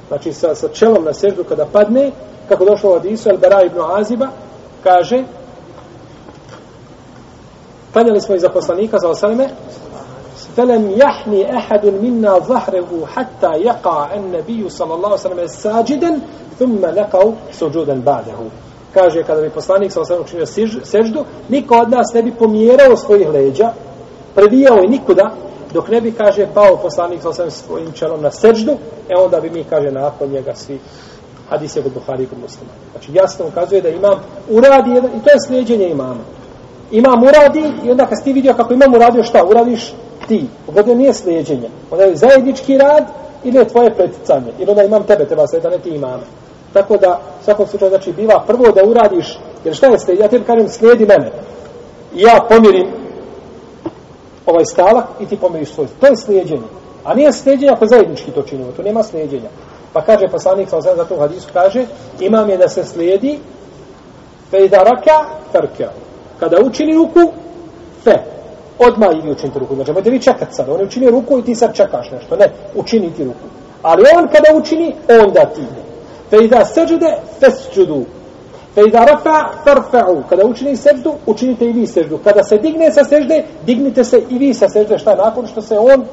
[0.08, 2.12] Znači, sa, sa čelom na seždu kada padne,
[2.50, 4.28] kako došlo od Isu, Al-Bara ibn Aziba,
[4.84, 5.24] kaže,
[7.94, 9.50] klanjali smo i za poslanika, za osaleme,
[10.59, 16.19] فلم يحني أحد منا ظهره حتى يقع النبي صلى الله عليه وسلم ساجدا
[16.59, 18.39] ثم لقوا سجودا بعده
[18.95, 20.47] kaže kada bi poslanik sa osam učinio
[20.85, 23.73] seždu, niko od nas ne bi pomjerao svojih leđa,
[24.35, 25.31] predijao i nikuda,
[25.73, 28.73] dok ne bi, kaže, pao poslanik sa osam svojim čelom na seždu,
[29.09, 30.79] e onda bi mi, kaže, nakon njega svi
[31.51, 32.71] hadis je kod Buhari i kod muslima.
[32.93, 34.19] Znači, jasno ukazuje da imam
[34.51, 36.25] uradi jedan, i to je slijedjenje imama.
[36.91, 39.95] Imam uradi i onda kad si ti vidio kako imam uradio šta, uradiš
[40.30, 40.46] ti.
[40.66, 41.70] Pogodio nije slijedjenje.
[41.92, 43.04] Onda je zajednički rad
[43.44, 44.52] ili je tvoje preticanje.
[44.60, 46.24] Ili onda imam tebe, treba slijediti, ne ti imame.
[46.74, 50.22] Tako da, u svakom slučaju, znači, biva prvo da uradiš, jer šta je slijedi?
[50.22, 51.32] Ja tebi kažem, slijedi mene.
[52.16, 52.88] I ja pomirim
[54.46, 55.88] ovaj stalak i ti pomiriš svoj.
[56.00, 56.68] To je slijedjenje.
[57.04, 58.72] A nije slijedjenje ako zajednički to činimo.
[58.72, 59.50] To nema slijedjenja.
[59.94, 61.86] Pa kaže poslanik, sam za to u hadisu, kaže,
[62.20, 63.40] imam je da se slijedi
[64.52, 65.92] fe da raka, tarka.
[66.40, 67.34] Kada učini ruku,
[68.04, 68.39] fe.
[68.80, 69.76] Odmah idi učiniti ruku.
[69.76, 70.70] Znači, možete vi čekat sad.
[70.70, 72.36] On je učinio ruku i ti sad čekaš nešto.
[72.36, 73.46] Ne, učini ti ruku.
[73.82, 75.82] Ali on kada učini, onda ti ide.
[76.30, 78.06] Fe iza seđude, fesđudu.
[78.76, 80.24] Fe iza rafa, farfa'u.
[80.30, 82.18] Kada učini seždu, učinite i vi seždu.
[82.24, 84.98] Kada se digne sa sežde, dignite se i vi sa sežde.
[84.98, 86.06] Šta nakon što se on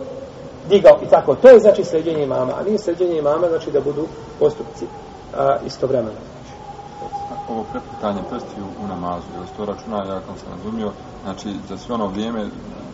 [0.68, 1.34] digao i tako.
[1.34, 4.06] To je znači sređenje imama, a nije sređenje imama znači da budu
[4.38, 4.84] postupci
[5.38, 6.35] a, istovremeno.
[7.48, 10.90] Ovo prepitanje prstiju u namazu, jer to računa, ja kao sam razumio,
[11.24, 12.46] znači za sve ono vrijeme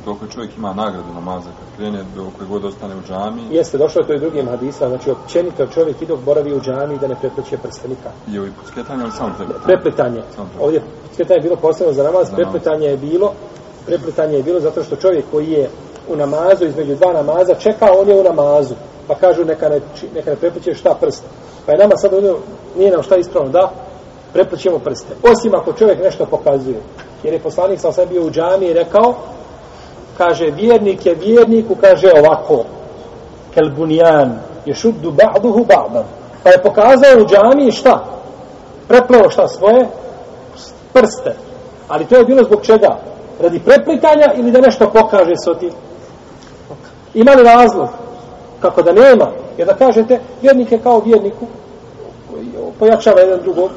[0.05, 3.42] dok čovjek ima nagradu namaza kad krene, dok god ostane u džami.
[3.50, 6.98] Jeste, došlo je to i drugim hadisa, znači općenito čovjek i dok boravi u džami
[6.98, 8.12] da ne prepleće prste nikad.
[8.28, 9.64] I ovi pucketanje, ali samo prepletanje?
[9.64, 10.22] Prepletanje.
[10.22, 10.64] Prepletanje.
[10.64, 13.32] Ovdje pucketanje je bilo posebno za namaz, Za prepletanje je bilo,
[13.86, 15.70] prepletanje je bilo zato što čovjek koji je
[16.09, 18.74] u namazu, između dva namaza, čeka, on je u namazu.
[19.09, 19.80] Pa kažu neka ne,
[20.14, 21.24] neka ne prepleće šta prst.
[21.66, 22.32] Pa je nama sad ovdje,
[22.76, 23.72] nije nam šta ispravno da
[24.33, 25.14] preplećemo prste.
[25.22, 26.80] Osim ako čovjek nešto pokazuje.
[27.22, 29.14] Jer je poslanik sam sam bio u džami i rekao,
[30.18, 32.64] kaže, vjernik je vjerniku, kaže ovako,
[33.55, 36.05] kelbunijan, je šuddu ba'duhu ba'dan.
[36.43, 38.05] Pa je pokazao u džami šta?
[38.89, 39.89] Prepleo šta svoje?
[40.93, 41.35] Prste.
[41.89, 42.99] Ali to je bilo zbog čega?
[43.41, 45.70] Radi preplitanja ili da nešto pokaže s otim?
[47.14, 47.89] Ima li razlog?
[48.61, 49.30] Kako da nema?
[49.59, 51.47] Jer da kažete, vjernik je kao vjerniku,
[52.30, 52.47] koji
[52.78, 53.70] pojačava jedan drugog.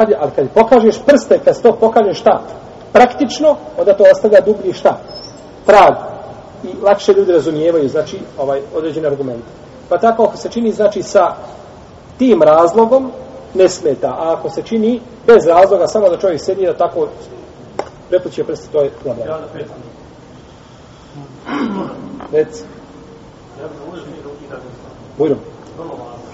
[0.00, 2.40] Hadi, ali kad pokažeš prste, kad to pokažeš šta?
[2.92, 4.98] Praktično, onda to ostavlja dublji šta?
[5.66, 5.94] Trag.
[6.64, 9.44] I lakše ljudi razumijevaju, znači, ovaj određeni argument.
[9.88, 11.34] Pa tako, ako se čini, znači, sa
[12.18, 13.12] tim razlogom,
[13.54, 14.08] ne smeta.
[14.08, 17.08] A ako se čini bez razloga, samo da čovjek sedi da tako
[18.08, 19.32] prepliče prste, to je zabranjeno.
[19.32, 19.76] Ja da petam.
[22.32, 22.64] Reci,
[23.60, 24.56] Ja bih uložio i ruki da
[25.18, 25.38] bujrom.
[25.78, 26.30] Vrlo važno.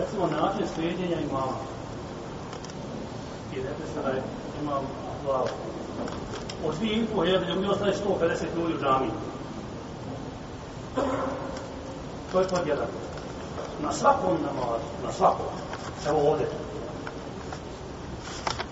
[0.00, 1.73] Recimo način slijedjenja imama.
[3.54, 4.22] I rekli ste da je
[4.62, 4.84] imam
[5.24, 5.48] glavu.
[6.66, 9.10] Od dvije i pol hiljade ljudi ostaje 150 ljudi u džami.
[12.32, 12.86] To je pod jedan.
[13.82, 15.46] Na svakom namazu, na svakom,
[16.08, 16.46] evo ovdje.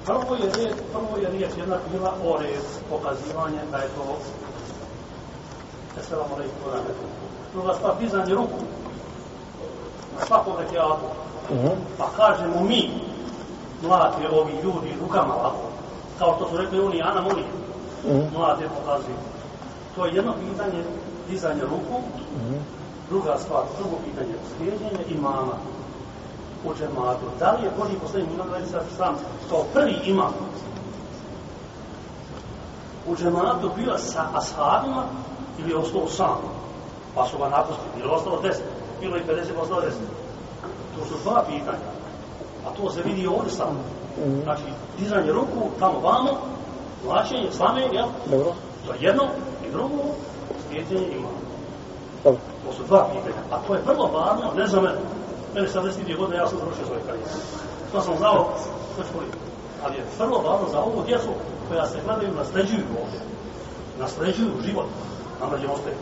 [0.07, 4.19] Prvo je riječ, prvo je riječ jedna bila o red, pokazivanje da je to
[6.01, 7.23] Esselamu alaikum wa rahmatullahi.
[7.53, 8.59] Druga stvar, dizanje ruku
[10.19, 11.07] na svakom rekiatu.
[11.99, 12.91] Pa kažemo mi,
[13.83, 15.67] mlate ovi ljudi rukama ovako,
[16.19, 17.45] kao što su rekli oni, Ana Moni,
[18.37, 19.17] mlate pokazuju.
[19.97, 20.85] To je jedno pitanje,
[21.31, 22.03] dizanje ruku,
[23.09, 25.57] druga stvar, drugo pitanje, slijedjenje imama
[26.65, 27.27] u džematu.
[27.39, 29.15] Da li je Boži poslanik imam da sad sam
[29.51, 30.33] kao prvi imam
[33.07, 35.05] u džematu bila sa ashabima
[35.59, 36.39] ili je ostao sam,
[37.15, 38.65] pa su ga napustili, ili je ostalo deset,
[39.01, 40.01] bilo i 50, pa ostalo deset.
[40.99, 42.02] To su dva pitanja.
[42.67, 43.81] A to se vidi ovdje samo.
[44.43, 44.63] Znači,
[44.99, 46.31] dizanje ruku, tamo vamo,
[47.05, 48.07] vlačenje, slame, jel?
[48.31, 48.53] Dobro.
[48.87, 49.25] To je jedno
[49.69, 50.03] i drugo,
[50.69, 51.39] slijedjenje imamo.
[52.25, 52.41] Dobro.
[52.67, 53.43] To su dva pitanja.
[53.51, 55.69] A to je vrlo važno, ne za mene.
[55.69, 57.31] Sad 10 godine, ja sam završio svoje karijere.
[57.93, 58.49] To sam znao,
[58.97, 59.37] to ću koliko.
[59.85, 61.29] Ali je vrlo važno za ovu djecu
[61.69, 63.21] koja se gledaju, nasleđuju ovdje.
[63.99, 64.87] Nasleđuju život.
[65.41, 65.97] Nama ćemo ostaje.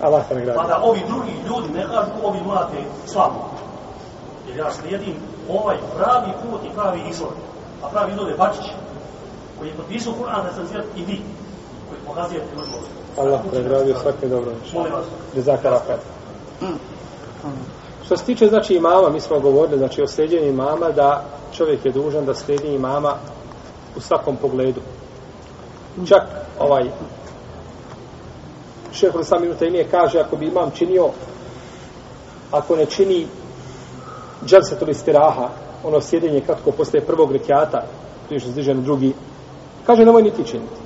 [0.00, 0.58] Allah te nagradi.
[0.58, 3.40] Pa da ovi drugi ljudi ne kažu ovi mlade slabo.
[4.48, 5.14] Jer ja slijedim
[5.48, 7.32] ovaj pravi put i pravi izvor.
[7.82, 8.66] A pravi izvor je Bačić,
[9.58, 11.20] koji je potpisao Kur'an da sam i vi,
[11.88, 12.76] koji pokazuje ljudima.
[13.18, 14.52] Allah te nagradi svake dobro.
[14.74, 15.04] Molim vas.
[15.34, 16.00] Jezaka rahat.
[18.04, 21.92] Što se tiče znači imama, mi smo govorili znači o sljeđenju imama da čovjek je
[21.92, 23.14] dužan da slijedi imama
[23.96, 24.80] u svakom pogledu.
[26.08, 26.22] Čak
[26.58, 26.90] ovaj
[28.92, 31.08] šehol sam minuta ime kaže ako bi imam činio
[32.50, 33.26] ako ne čini
[34.44, 35.48] dželsetul istiraha
[35.84, 37.82] ono sjedenje kratko posle prvog rekiata
[38.26, 39.14] prije što zdiže na drugi
[39.86, 40.80] kaže nemoj niti činiti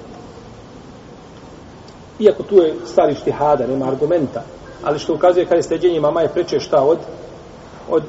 [2.18, 4.42] iako tu je stari štihada nema argumenta
[4.82, 6.98] ali što ukazuje kada je sljeđenje mama je preče šta od
[7.90, 8.02] od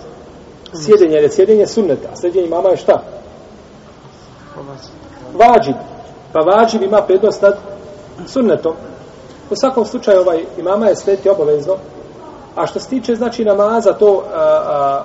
[0.74, 3.02] sjedenja, jer je sjedenje sunneta, a sljeđenje mama je šta?
[5.34, 5.76] Vađib.
[6.34, 7.58] Pa vađib ima prednost nad
[8.28, 8.74] sunnetom.
[9.50, 11.76] U svakom slučaju ovaj imama je slediti obavezno.
[12.56, 15.04] A što se tiče znači namaza, to a, a,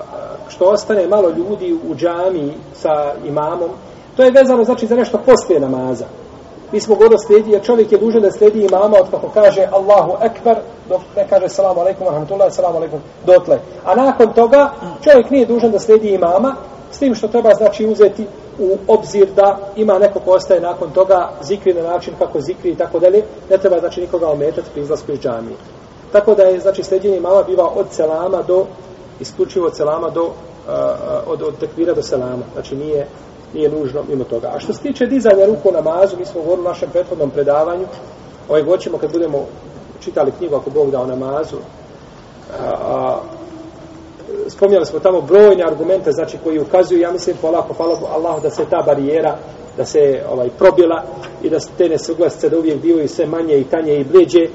[0.49, 3.71] što ostane malo ljudi u džami sa imamom,
[4.17, 6.05] to je vezano znači za nešto poslije namaza.
[6.73, 10.13] Mi smo govorili slijedi, jer čovjek je dužan da slijedi imama od kako kaže Allahu
[10.23, 10.57] Ekber,
[10.89, 13.59] dok ne kaže salamu alaikum, rahmatullahi, salamu alaikum, dotle.
[13.85, 14.71] A nakon toga
[15.05, 16.57] čovjek nije dužan da slijedi imama,
[16.91, 18.27] s tim što treba znači uzeti
[18.59, 22.77] u obzir da ima neko ko ostaje nakon toga zikri na način kako zikri i
[22.77, 25.57] tako dalje, ne treba znači nikoga ometati pri izlasku iz džamije.
[26.13, 28.67] Tako da je znači sljeđenje imama biva od selama do
[29.21, 30.33] isključivo od selama do
[31.27, 32.43] od, od tekvira do selama.
[32.55, 33.07] Znači nije
[33.55, 34.51] nije nužno mimo toga.
[34.55, 37.87] A što se tiče dizanja ruku na namazu, mi smo govorili u našem prethodnom predavanju,
[38.49, 39.47] ovaj goćemo kad budemo
[40.01, 41.57] čitali knjigu ako Bog dao namazu,
[42.61, 43.21] a, a,
[44.49, 48.65] spomnjali smo tamo brojne argumente, znači koji ukazuju, ja mislim, polako, hvala Allahu da se
[48.71, 49.37] ta barijera,
[49.77, 51.05] da se ovaj probila
[51.43, 54.49] i da se te nesuglasice da uvijek bivaju sve manje i tanje i bliđe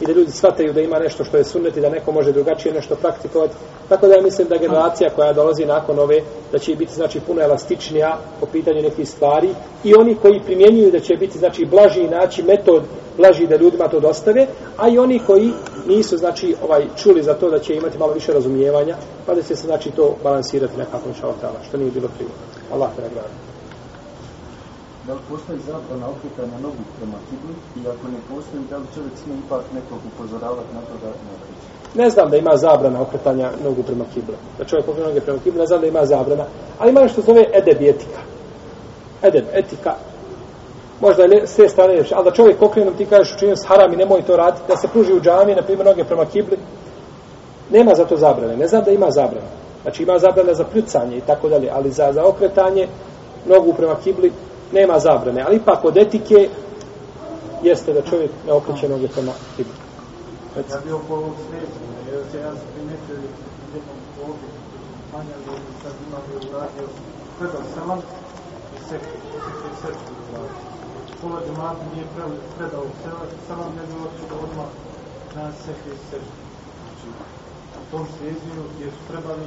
[0.00, 2.74] i da ljudi shvataju da ima nešto što je sunnet i da neko može drugačije
[2.74, 3.54] nešto praktikovati.
[3.88, 6.20] Tako da ja mislim da generacija koja dolazi nakon ove,
[6.52, 9.48] da će biti znači puno elastičnija po pitanju nekih stvari
[9.84, 12.82] i oni koji primjenjuju da će biti znači blaži naći metod
[13.16, 14.46] blaži da ljudima to dostave,
[14.76, 15.52] a i oni koji
[15.86, 18.96] nisu znači ovaj čuli za to da će imati malo više razumijevanja,
[19.26, 22.30] pa da će se znači to balansirati nekako šaltala, što nije bilo prije.
[22.72, 23.57] Allah te nagradi.
[25.08, 29.14] Da li postoji zabrana okretanja nogu prema kibli i ako ne postoji, da li čovjek
[29.22, 31.66] smije ipak nekog upozoravati na to da ne okreće?
[31.94, 34.34] Ne znam da ima zabrana okretanja nogu prema kibli.
[34.58, 36.44] Da čovjek okrene noge prema kibli, ne znam da ima zabrana.
[36.78, 38.20] Ali ima nešto zove edeb etika.
[39.22, 39.94] Edeb, etika.
[41.00, 43.92] Možda je s te strane još, ali da čovjek okrenom ti kažeš učinio s haram
[43.92, 46.58] i nemoj to raditi, da se pruži u džami, na primjer, noge prema kibli,
[47.70, 48.56] nema za to zabrane.
[48.56, 49.50] Ne znam da ima zabrana.
[49.82, 52.88] Znači ima zabrana za pljucanje i tako dalje, ali za, za okretanje
[53.46, 54.32] nogu prema kibli
[54.72, 55.42] nema zabrane.
[55.46, 56.48] Ali ipak od etike
[57.62, 59.72] jeste da čovjek ne okreće noge prema kibli.
[60.70, 63.16] Ja bi oko ovog srećenja, jer se ja sam primetio
[63.74, 64.48] jednom ovdje,
[65.12, 65.52] manja da
[65.82, 66.86] sad imam je uradio,
[67.38, 68.00] predao sam vam,
[68.88, 69.18] sektor,
[69.82, 70.62] sektor i uradio.
[71.20, 72.06] Pola džemata nije
[72.56, 72.84] predao
[73.46, 74.70] selam, ne bi otišao odmah
[75.36, 76.36] na sektor i srču.
[76.80, 77.06] Znači,
[77.82, 79.44] u tom sređenju gdje su trebali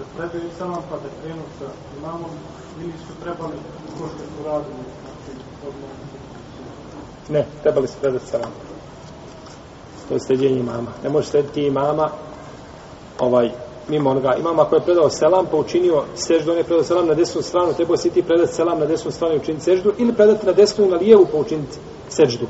[0.00, 2.32] da predaju samo pa da krenu sa imamom,
[2.80, 3.56] ili su trebali,
[3.98, 5.32] ko što su radili, znači,
[5.68, 5.92] odmah.
[6.90, 7.32] Znači.
[7.32, 8.52] Ne, trebali su predati selam
[10.10, 10.90] to je sljeđenje imama.
[11.02, 12.10] Ne može slediti imama
[13.18, 13.50] ovaj,
[13.88, 17.14] mimo onoga imama koji je predao selam pa učinio seždu, on je predao selam na
[17.14, 20.46] desnu stranu, trebao si ti predati selam na desnu stranu i učiniti seždu ili predati
[20.46, 21.78] na desnu i na lijevu pa učiniti
[22.08, 22.46] seždu.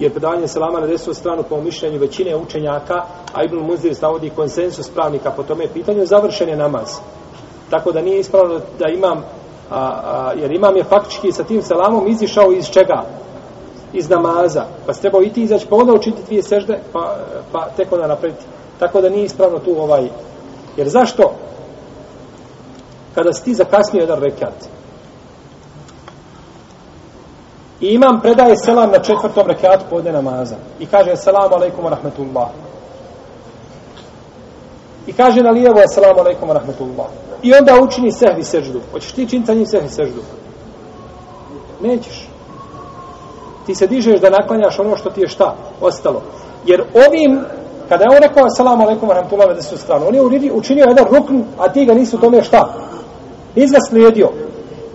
[0.00, 2.94] Jer predavanje selama na desnu stranu po mišljenju većine učenjaka,
[3.32, 6.98] a Ibn Muzir stavodi konsensus pravnika po tome pitanju, završen je namaz.
[7.70, 9.18] Tako da nije ispravno da imam,
[9.70, 13.04] a, a, jer imam je faktički sa tim selamom izišao iz čega?
[13.92, 17.16] iz namaza, pa se trebao i ti izaći, pa onda učiti dvije sežde, pa,
[17.52, 18.44] pa tek onda napraviti.
[18.78, 20.08] Tako da nije ispravno tu ovaj...
[20.76, 21.32] Jer zašto?
[23.14, 24.54] Kada si ti zakasnio jedan rekat,
[27.80, 32.48] i imam predaje selam na četvrtom rekatu podne namaza, i kaže selamu alaikum wa rahmetullah.
[35.06, 37.06] I kaže na lijevo selamu alaikum wa rahmetullah.
[37.42, 38.80] I onda učini sehvi seždu.
[38.92, 40.20] Hoćeš ti činiti sa njim sehvi seždu?
[41.82, 42.30] Nećeš
[43.70, 46.22] ti se dižeš da naklanjaš ono što ti je šta ostalo.
[46.66, 47.40] Jer ovim,
[47.88, 51.04] kada je on rekao assalamu alaikum wa rahmatullahi wa desnu stranu, on je učinio jedan
[51.04, 52.74] rukn, a ti ga nisu tome šta?
[53.56, 54.30] Nisi ga slijedio.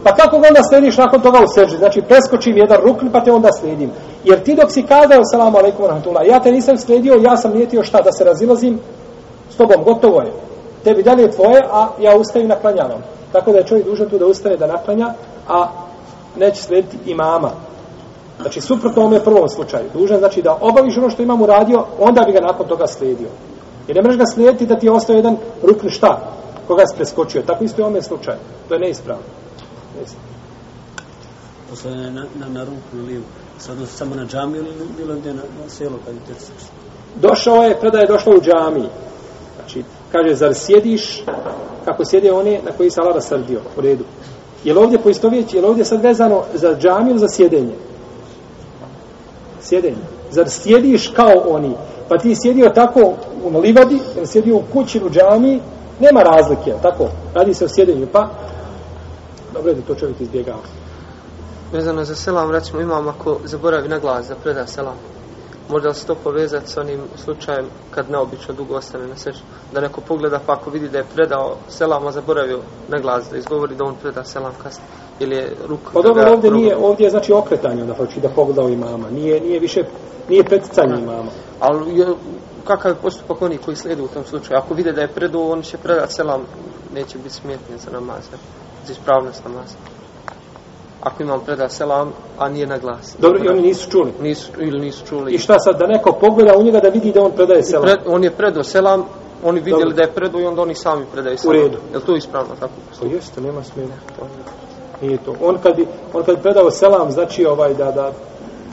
[0.05, 1.77] Pa kako ga onda slediš nakon toga u seždi?
[1.77, 3.91] Znači preskočim jedan rukn pa te onda slijedim.
[4.23, 7.83] Jer ti dok si kazao salamu alaikum rahmatullah, ja te nisam slijedio, ja sam nijetio
[7.83, 8.01] šta?
[8.01, 8.79] Da se razilazim
[9.49, 10.31] s tobom, gotovo je.
[10.83, 13.01] Tebi dalje je tvoje, a ja ustajem naklanjavam.
[13.31, 15.13] Tako da je čovjek dužan tu da ustane da naklanja,
[15.49, 15.67] a
[16.35, 17.51] neće slijediti imama.
[18.41, 19.89] Znači, suprotno ovome prvom slučaju.
[19.93, 23.29] Dužan znači da obaviš ono što imam uradio, onda bi ga nakon toga slijedio.
[23.87, 26.19] Jer ne možeš ga slijediti da ti je ostao jedan rukni šta,
[26.67, 27.41] koga si preskočio.
[27.41, 28.37] Tako isto je ovome slučaju.
[28.67, 29.44] To je neispravno
[29.97, 30.35] neispravno.
[32.13, 33.21] Na, na, na ruku ili
[33.59, 36.35] sad samo na džami ili bilo gdje na, na selo kad je
[37.15, 38.89] Došao je, predaje došlo u džami.
[39.55, 39.83] Znači,
[40.15, 41.23] Kaže, zar sjediš
[41.85, 43.59] kako sjede one na koji se Allah rasrdio?
[43.77, 44.03] U redu.
[44.63, 47.73] Je li ovdje poistovjeći, je li ovdje sad vezano za džamiju ili za sjedenje?
[49.61, 50.03] Sjedenje.
[50.31, 51.71] Zar sjediš kao oni?
[52.09, 55.61] Pa ti sjedio tako u livadi, ili sjedio u kući u džamiji,
[55.99, 57.07] nema razlike, tako?
[57.33, 58.29] Radi se o sjedenju, pa
[59.55, 60.63] dobro je da to čovjek izbjegava.
[61.71, 64.95] Vezano za selam, recimo imam ako zaboravi na glas da preda selam.
[65.69, 69.39] Možda li se to povezati s onim slučajem kad neobično dugo ostane na sežu?
[69.73, 73.37] Da neko pogleda pa ako vidi da je predao selam, a zaboravio na glas da
[73.37, 74.89] izgovori da on preda selam kasnije.
[75.19, 75.79] Ili je ruk...
[75.93, 79.09] Pa dobro, ovdje nije, ovdje je znači okretanje onda hoći da pogleda u imama.
[79.09, 79.83] Nije, nije više,
[80.29, 81.31] nije preticanje imama.
[81.59, 82.07] Ali je,
[82.63, 84.59] kakav je postupak oni koji slijede u tom slučaju?
[84.59, 86.41] Ako vide da je predao, on će predati selam,
[86.93, 88.64] neće biti smetnje za namaz, ja?
[88.85, 89.75] Za ispravnost namaza.
[91.01, 93.15] Ako imam preda selam, a nije na glas.
[93.19, 94.13] Dobro, i oni nisu čuli.
[94.21, 95.33] Nisu, ili nisu čuli.
[95.33, 97.83] I šta sad, da neko pogleda u njega da vidi da on predaje selam?
[97.83, 99.05] Pred, on je predao selam,
[99.43, 99.95] oni vidjeli Dobro.
[99.95, 101.57] da je predao i onda oni sami predaju selam.
[101.57, 101.77] U redu.
[101.91, 102.73] Je li to ispravno tako?
[102.99, 103.93] To jeste, nema smjena.
[105.01, 105.35] Nije to.
[105.41, 108.11] On kad bi, on kad predao selam, znači ovaj da, da,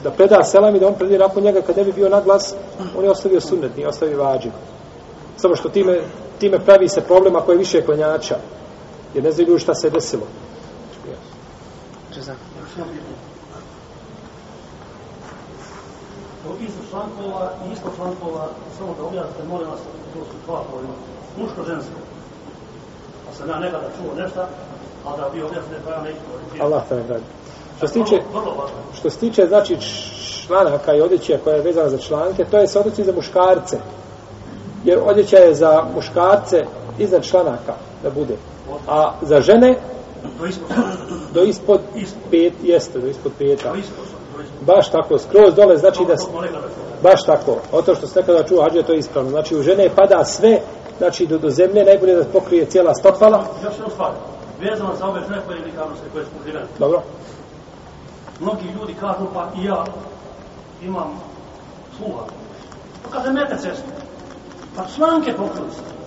[0.03, 2.55] da preda selam i da on predaje nakon njega, kad ne bi bio na glas,
[2.97, 4.51] on je ostavio sunnet, nije ostavio vađiv.
[5.37, 5.99] Samo što time,
[6.39, 8.35] time pravi se problem ako je više klanjača.
[9.13, 10.23] Jer ne znaju šta se desilo.
[16.67, 18.47] Su člankova i isto člankova,
[18.77, 19.79] samo da objasnite, molim vas,
[20.13, 20.93] to su dva pojma.
[21.37, 21.99] Muško-žensko.
[23.25, 24.41] Pa sam ja nekada čuo nešto,
[25.05, 26.19] a da bi objasnite, pa ja neću.
[26.63, 27.23] Allah te nagradi.
[27.77, 28.21] Što se tiče,
[28.93, 29.77] što se tiče znači
[30.47, 33.77] članaka i odjeća koja je vezana za članke, to je se odnosi za muškarce.
[34.83, 36.65] Jer odjeća je za muškarce
[36.99, 37.73] iznad članaka
[38.03, 38.35] da bude.
[38.87, 39.75] A za žene
[41.33, 42.21] do ispod Ispod.
[42.31, 43.73] pet, jeste, do ispod peta.
[44.61, 46.15] Baš tako, skroz dole, znači da...
[47.03, 47.57] Baš tako.
[47.71, 49.29] O to što se nekada čuo, hađe, to je ispravno.
[49.29, 50.59] Znači, u žene pada sve,
[50.97, 53.45] znači, do, do zemlje, najbolje da pokrije cijela stopala.
[53.63, 54.11] Još jednu stvar.
[54.61, 56.67] Vezano za ove žene koje se koje smo živjeli.
[56.79, 57.01] Dobro?
[58.39, 59.85] Mnogi ljudi kažu, pa i ja
[60.83, 61.19] imam
[61.97, 62.23] sluha.
[63.03, 63.89] Pa kada mete cestu,
[64.75, 64.83] pa
[65.37, 65.81] pokrili se.
[65.81, 66.02] On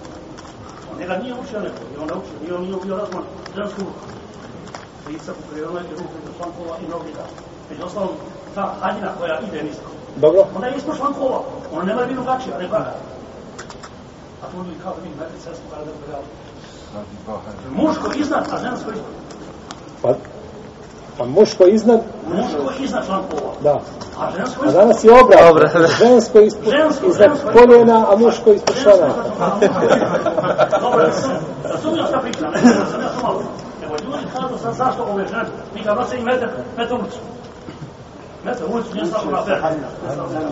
[0.98, 3.24] njega nije učio neko, i on ne učio, nije on nije bio razman
[3.56, 4.04] žensku ruku.
[5.08, 7.24] Lica pokrivenoj i ruku do člankova i nogi da.
[7.70, 8.14] Među ostalom,
[8.54, 9.90] ta haljina koja ide nisko.
[10.16, 10.40] Dobro?
[10.56, 11.40] Ona je ispod člankova,
[11.72, 12.94] ona ne mora biti drugačija, ne kada.
[14.42, 16.28] A to ljudi kao mi mete cestu kada da pregledali.
[17.70, 19.14] Muško iznad, a žensko ispod.
[20.02, 20.08] Pa,
[21.18, 23.80] pa muško iznad, Muško iznad člankova, da.
[24.20, 24.72] a žensko A ispod.
[24.74, 25.50] danas je obrat.
[25.50, 25.86] Obrat, da.
[25.88, 27.48] Žensko ispod, Žensko, iznad žensko.
[27.52, 29.22] koljena, a muško ispod članaka.
[30.80, 31.06] Dobro,
[31.64, 33.42] razumio šta pričam, ne sam ja sumalo.
[33.82, 35.44] Nego ljudi kažu sad zašto ove žene,
[35.74, 36.46] mi ga nose i mete,
[36.76, 37.18] mete ulicu.
[38.44, 39.58] Mete ulicu, nije samo na ver.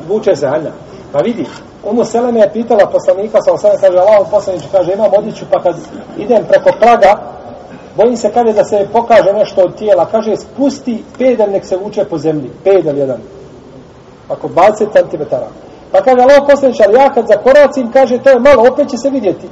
[0.08, 0.70] Vuče se Anja.
[1.12, 1.46] Pa vidi,
[1.84, 5.74] Umu Seleme je pitala poslanika, sam sada kaže, Allah poslanič, kaže, imam odjeću, pa kad
[6.16, 7.16] idem preko praga,
[7.96, 12.04] bojim se kaže da se pokaže nešto od tijela, kaže, spusti pedal, nek se vuče
[12.04, 13.20] po zemlji, pedal jedan.
[14.28, 15.22] Ako 20 cm.
[15.92, 19.10] Pa kaže, Allah poslanič, ali ja kad zakoracim, kaže, to je malo, opet će se
[19.10, 19.48] vidjeti.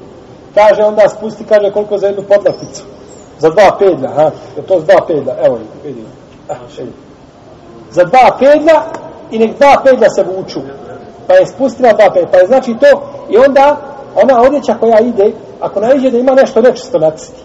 [0.54, 2.82] Kaže, onda spusti, kaže, koliko za jednu podlakticu.
[3.38, 4.30] Za dva pedlja, ha?
[4.56, 5.34] Je to s dva pedlja?
[5.44, 6.02] Evo, vidi.
[6.48, 6.54] Ah.
[7.90, 8.82] Za dva pedlja
[9.30, 10.60] i nek dva pedlja se vuču.
[11.26, 12.28] Pa je spustila dva pedlja.
[12.30, 13.76] Pa je znači to, i onda
[14.14, 17.42] ona odjeća koja ide, ako naiđe da ima nešto nečisto nacisti.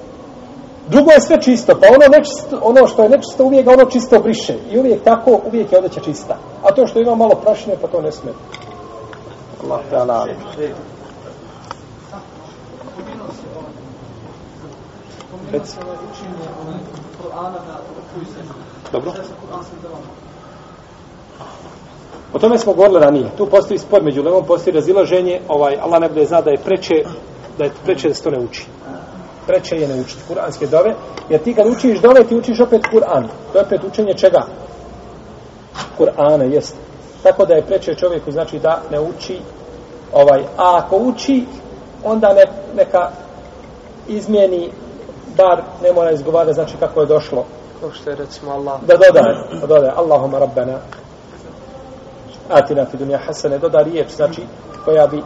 [0.88, 4.20] Drugo je sve čisto, pa ono, nečisto, ono što je nečisto uvijek ga ono čisto
[4.20, 4.56] briše.
[4.72, 6.38] I uvijek tako, uvijek je odeća čista.
[6.64, 8.38] A to što ima malo prašine, pa to ne smeta.
[9.64, 10.28] Allah te ala.
[15.52, 15.76] Reci.
[18.92, 19.12] Dobro.
[22.34, 23.30] O tome smo govorili ranije.
[23.38, 27.04] Tu postoji spor među levom, postoji razilaženje, ovaj, Allah ne bude zna da je preče,
[27.58, 28.66] da je preče da se to ne uči.
[29.48, 30.96] Preče je ne učiti kuranske dove,
[31.30, 33.28] jer ti kad učiš dove, ti učiš opet Kur'an.
[33.52, 34.46] To je opet učenje čega?
[35.98, 36.76] Kur'ana, jest.
[37.24, 39.40] Tako da je preče čovjeku, znači da ne uči
[40.14, 41.46] ovaj, a ako uči,
[42.04, 42.44] onda ne,
[42.76, 43.10] neka
[44.08, 44.72] izmijeni,
[45.38, 47.46] bar ne mora izgovarati, znači kako je došlo.
[47.80, 48.82] Kao što je recimo Allah.
[48.82, 50.80] Da dodaje, da dodaje, Allahumma rabbana,
[52.50, 54.42] atina fi dunja hasane, doda riječ, znači,
[54.86, 55.22] koja bi, e,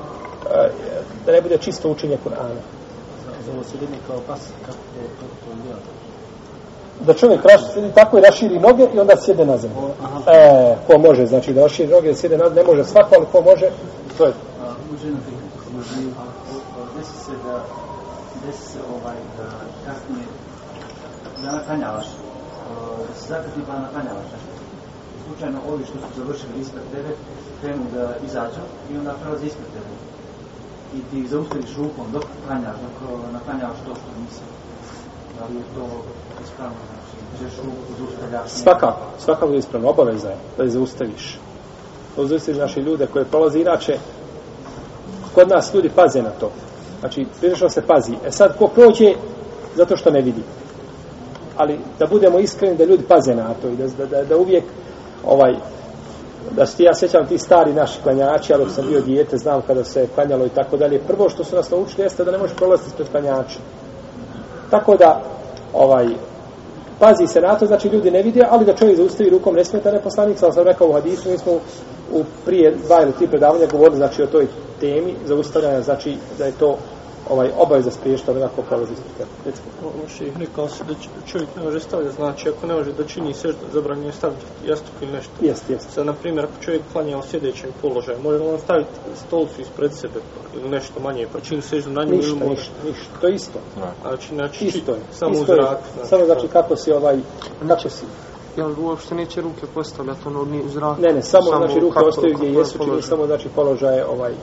[1.25, 2.80] da ne bude čisto učenje Kur'ana.
[4.07, 4.77] Kao pas, kako
[5.19, 5.51] to, to.
[7.05, 7.61] Da čovjek raš,
[7.95, 9.77] tako i raširi noge i onda sjede na zemlju.
[10.27, 13.41] E, ko može, znači da raširi noge i sjede na ne može svako, ali ko
[13.41, 13.69] može,
[14.17, 14.33] to je.
[16.97, 17.63] Desi se da
[18.45, 19.47] desi se ovaj da
[19.85, 20.25] kasnije
[21.43, 22.05] da naklanjavaš
[23.07, 24.51] da se zakrati pa naklanjavaš nešto.
[25.27, 27.09] Slučajno ovi što su završili ispred tebe
[27.61, 30.10] krenu da izađu i onda prelaze ispred tebe
[30.95, 34.43] i ti ih zaustaviš rukom dok klanjaš, dok naklanjaš to što nisi.
[35.39, 35.87] Da li je to
[36.43, 36.75] ispravno?
[36.89, 38.51] Znači, ćeš ruku zaustavljaš?
[38.51, 41.39] Svakako, svakako je ispravno, obaveza je da je zaustaviš.
[42.15, 43.97] To zaustaviš naše ljude koje prolaze inače,
[45.35, 46.51] kod nas ljudi paze na to.
[46.99, 48.13] Znači, prilično se pazi.
[48.25, 49.13] E sad, ko prođe,
[49.75, 50.43] zato što ne vidi.
[51.57, 54.63] Ali da budemo iskreni, da ljudi paze na to i da, da, da, da uvijek
[55.25, 55.55] ovaj,
[56.55, 60.07] da se ja sjećam ti stari naši klanjači, ali sam bio dijete, znam kada se
[60.15, 60.99] klanjalo i tako dalje.
[61.07, 63.59] Prvo što su nas naučili jeste da ne možeš prolaziti ispred klanjača.
[64.69, 65.21] Tako da,
[65.73, 66.07] ovaj,
[66.99, 69.91] pazi se na to, znači ljudi ne vide, ali da čovjek zaustavi rukom ne smeta
[69.91, 71.53] ne poslanik, sam sam rekao u hadisu, mi smo
[72.13, 74.47] u prije dva ili tri predavanja govorili znači o toj
[74.79, 76.77] temi zaustavljanja, znači da je to
[77.29, 79.29] ovaj obaveza spriješta da ko prolazi ispred tebe.
[79.45, 79.67] Recimo.
[79.83, 80.93] Ovo še ih rekao se da
[81.27, 84.93] čovjek ne može stavljati, znači ako ne može da čini sve zabranjeno je staviti jastuk
[85.01, 85.31] ili nešto.
[85.41, 85.91] Jeste, jeste.
[85.91, 88.89] Sad, na primjer, ako čovjek klanja u sjedećem položaju, može li on staviti
[89.27, 90.19] stolicu ispred sebe
[90.55, 92.51] ili nešto manje, pa čini seždu na njemu Ništa, ili može?
[92.51, 93.19] ništa, ništa.
[93.21, 93.59] To je isto.
[94.01, 94.99] Znači, znači, Isto je.
[95.11, 95.61] samo isto u je.
[95.63, 95.79] zrak.
[96.09, 97.17] Samo znači kako si ovaj,
[97.67, 98.05] kako si.
[98.57, 101.01] Jel uopšte neće ruke postavljati ono ni u zraku?
[101.01, 104.33] Ne, ne, samo, znači ruke ostaju gdje jesu, čini samo znači položaje ovaj,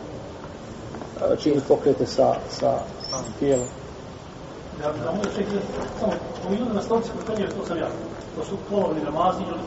[1.38, 2.78] čini pokrete sa, sa
[3.38, 3.66] tijelom.
[4.82, 5.48] Ja bih zamolio čovjek,
[6.00, 6.12] samo,
[6.50, 7.88] ljudi na stolici koji klanjaju, to sam ja.
[8.36, 9.60] To su polovni namazi ili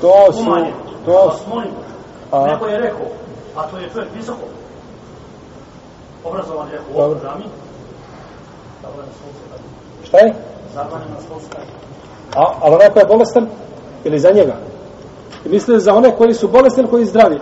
[0.00, 0.74] To su- umanjeni.
[1.04, 1.70] to su- molim,
[2.30, 2.46] A?
[2.46, 3.06] neko je rekao,
[3.56, 4.46] a to je čovjek visoko,
[6.24, 7.44] obrazovan je u ovom drami,
[8.82, 10.08] zabranjen na stolici.
[10.08, 10.34] Šta je?
[10.74, 11.48] Zabranjen na stolici.
[12.36, 13.46] A, ali onaj koji je bolestan,
[14.04, 14.56] ili za njega?
[15.44, 17.34] I mislite za one koji su bolesni ili koji zdravi?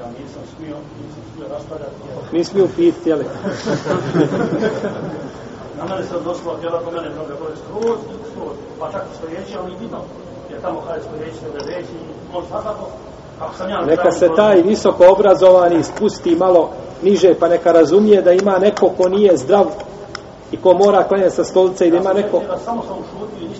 [0.00, 1.94] Ja nisam smio, nisam smio raspravljati.
[2.08, 3.24] jer Mi smiju piti, jeli?
[5.78, 7.98] Na mene se odnosilo, htjela po mene mnogo gore skroz,
[8.32, 9.98] skroz, pa čak i stojeći, ali i bitno,
[10.50, 11.92] jer tamo kada je stojeći, ne veći,
[12.32, 12.86] može svakako,
[13.40, 13.84] ako ja...
[13.84, 16.70] Neka se taj visoko obrazovani spusti malo
[17.02, 19.66] niže, pa neka razumije da ima neko ko nije zdrav
[20.52, 22.42] i ko mora klanjati sa stolice i da ima neko...
[22.64, 22.82] Samo.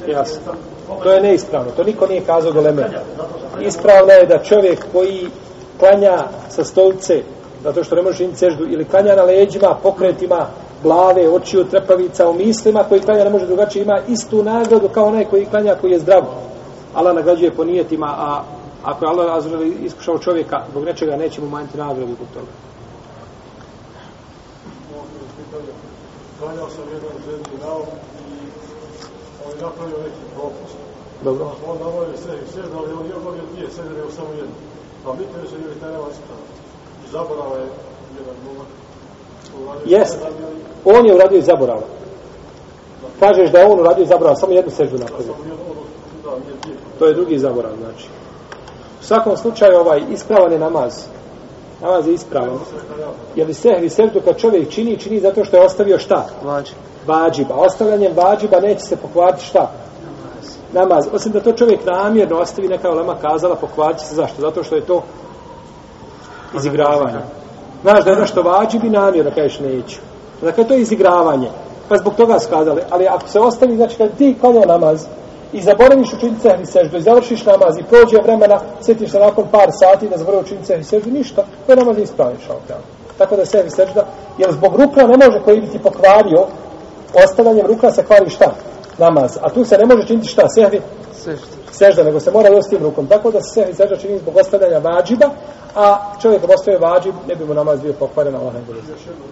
[0.06, 0.52] Jasno.
[1.02, 2.90] To je neispravno, to niko nije kazao do leme.
[3.60, 5.28] Ispravno je da čovjek koji
[5.78, 7.22] klanja sa stolice,
[7.62, 10.46] zato što ne može činiti seždu, ili klanja na leđima, pokretima,
[10.82, 15.24] glave, očiju, trepavica, u mislima, koji klanja ne može drugačije, ima istu nagradu kao onaj
[15.24, 16.24] koji klanja koji je zdrav.
[16.94, 18.42] Allah nagrađuje po nijetima, a
[18.84, 22.52] ako je Allah azrael iskušao čovjeka, zbog nečega neće mu manjiti nagradu zbog toga.
[26.38, 27.86] Klanjao sam jedan zemlji naum
[28.22, 28.48] i
[29.46, 30.76] on je napravio neki propust.
[31.24, 31.44] Dobro.
[31.68, 34.56] On nabavio sve i sve, ali on je obavio dvije sve, nego samo jedno.
[35.04, 36.42] Pa mi te je taj ispravo.
[37.08, 37.66] I zaborava je
[38.18, 38.66] jedan momak.
[39.62, 40.18] uradio Jest.
[40.84, 41.82] On je uradio i zaborava.
[43.20, 45.32] Kažeš da je on uradio i zaborava, samo jednu seždu napravio.
[45.32, 45.78] Ono.
[46.98, 48.08] To je drugi zaborav, znači.
[49.00, 51.04] U svakom slučaju, ovaj, ispravan je namaz.
[51.80, 52.58] Namaz je ispravan.
[53.36, 56.26] Je li sehvi seždu kad čovjek čini, čini zato što je ostavio šta?
[56.44, 56.72] Vađi.
[57.06, 57.54] Vađiba.
[57.54, 59.70] Ostavljanjem vađiba neće se pokvariti šta?
[60.72, 61.08] Namaz.
[61.12, 64.40] Osim da to čovjek namjerno ostavi, neka je Olema kazala, pokvariti se zašto?
[64.40, 65.02] Zato što je to
[66.56, 67.18] izigravanje.
[67.82, 69.98] Znaš da je ono nešto vađibi namjerno, kažeš neću.
[70.42, 71.48] Dakle, to je izigravanje.
[71.88, 72.48] Pa zbog toga su.
[72.90, 75.06] Ali ako se ostavi, znači kad ti klanjao namaz
[75.52, 79.68] i zaboraviš učiniti sehvi seždu i završiš namaz i prođe vremena, sjetiš se nakon par
[79.70, 81.44] sati da zaboravi učiniti sehvi seždu, ništa.
[81.66, 82.48] To je namaz ispraviš.
[83.18, 84.06] Tako da je sehvi sežda,
[84.38, 86.46] jer zbog rukla ne može koji bi ti pokvario,
[87.24, 88.52] ostavljanjem rukla se kvari šta?
[88.98, 89.38] Namaz.
[89.42, 90.48] A tu se ne može činiti šta?
[90.48, 90.80] Sehvi
[91.12, 93.06] Sežda sežda, nego se mora još tim rukom.
[93.06, 95.28] Tako da se sehvi sežda čini zbog ostavljanja vađiba,
[95.84, 95.84] a
[96.22, 98.78] čovjek ako ostaje vađib, ne bi mu namaz bio pokvaren, Allah ne bude.
[98.78, 99.24] Još jedno.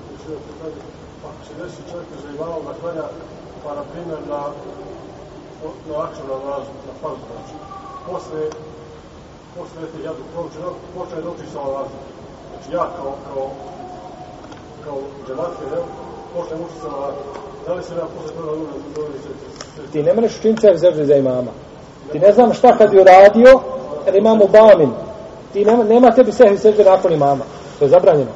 [1.28, 3.04] Ako se desi čovjek za imamom da klanja,
[3.64, 4.40] pa na primjer na,
[5.88, 7.54] na akciju na nalazu, na farzu, znači,
[8.08, 8.40] posle,
[9.54, 10.58] posle neke jadu prouče,
[10.94, 11.98] počne da uči sa nalazu.
[12.48, 13.44] Znači ja kao, kao,
[14.84, 15.80] kao džematke, ne,
[16.34, 17.22] počnem učiti sa nalazu.
[17.66, 19.30] Da li se ja posle toga uvijek zadovoljni se,
[19.92, 21.52] Ti ne možeš učiniti sehvi za imama.
[22.12, 23.60] Ti ne znam šta kad bi uradio,
[24.04, 24.90] kad imamo bamin.
[25.52, 27.44] Ti nema, nema tebi sehvi sežde nakon imama.
[27.78, 28.30] To je zabranjeno.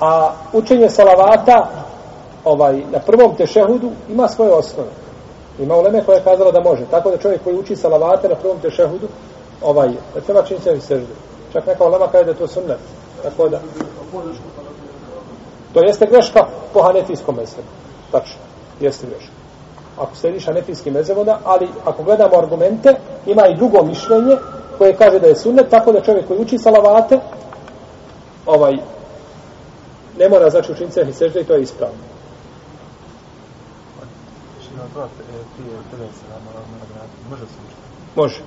[0.00, 1.68] A učenje salavata
[2.44, 4.88] ovaj, na prvom tešehudu ima svoje osnove.
[5.58, 6.84] Ima uleme koja je kazala da može.
[6.90, 9.08] Tako da čovjek koji uči salavate na prvom tešehudu,
[9.62, 11.14] ovaj, da treba činiti sebi sežde.
[11.52, 12.78] Čak neka ulema kaže da je to sunnet.
[13.22, 13.60] Tako da.
[15.74, 17.68] To jeste greška po hanefijskom mesebu.
[18.12, 18.40] Tačno.
[18.80, 19.35] Jeste greška.
[19.98, 22.94] Ako slediš hanefijski mezeb, onda, ali ako gledamo argumente,
[23.26, 24.36] ima i drugo mišljenje
[24.78, 27.20] koje kaže da je sunnet, tako da čovjek koji uči salavate,
[28.46, 28.72] ovaj,
[30.18, 31.96] ne mora znači učiniti sebi sežde i to je ispravno.
[37.30, 37.52] Može se.
[38.16, 38.40] Može.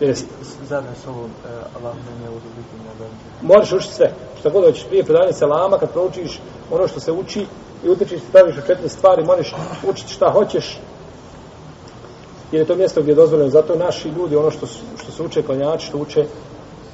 [0.00, 0.26] Jeste.
[0.68, 3.06] Zajedno s ovom, e, Allah ne ne uzubiti na.
[3.42, 4.12] Moraš učiti sve.
[4.38, 6.40] Što god hoćeš prije predavanja selama, kad proučiš
[6.70, 7.46] ono što se uči
[7.84, 9.54] i utrčiš, staviš u četiri stvari, možeš
[9.88, 10.78] učiti šta hoćeš.
[12.52, 13.50] Jer je to mjesto gdje je dozvoljeno.
[13.50, 16.26] Zato naši ljudi, ono što, su, što se uče klanjači, što uče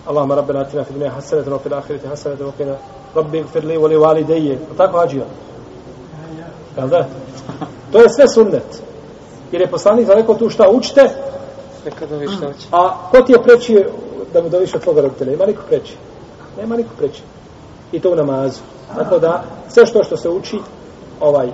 [0.07, 2.77] Allahumma rabbena atina fid dunya hasanatan wa fil akhirati hasanatan wa qina
[3.15, 4.57] rabbi ighfir li wa li walidayya.
[4.77, 5.25] Tako hađija.
[6.77, 7.07] Jel da?
[7.93, 8.83] To je sve sunnet.
[9.53, 11.11] Jer je poslanik rekao tu šta učite,
[12.73, 13.85] a ko ti je preći
[14.33, 15.33] da mu doviš od tvoga roditelja?
[15.33, 15.97] Ima niko preći.
[16.61, 17.23] Nema niko preći.
[17.93, 18.61] I to u namazu.
[18.97, 20.59] Tako da, sve što što se uči,
[21.21, 21.49] ovaj,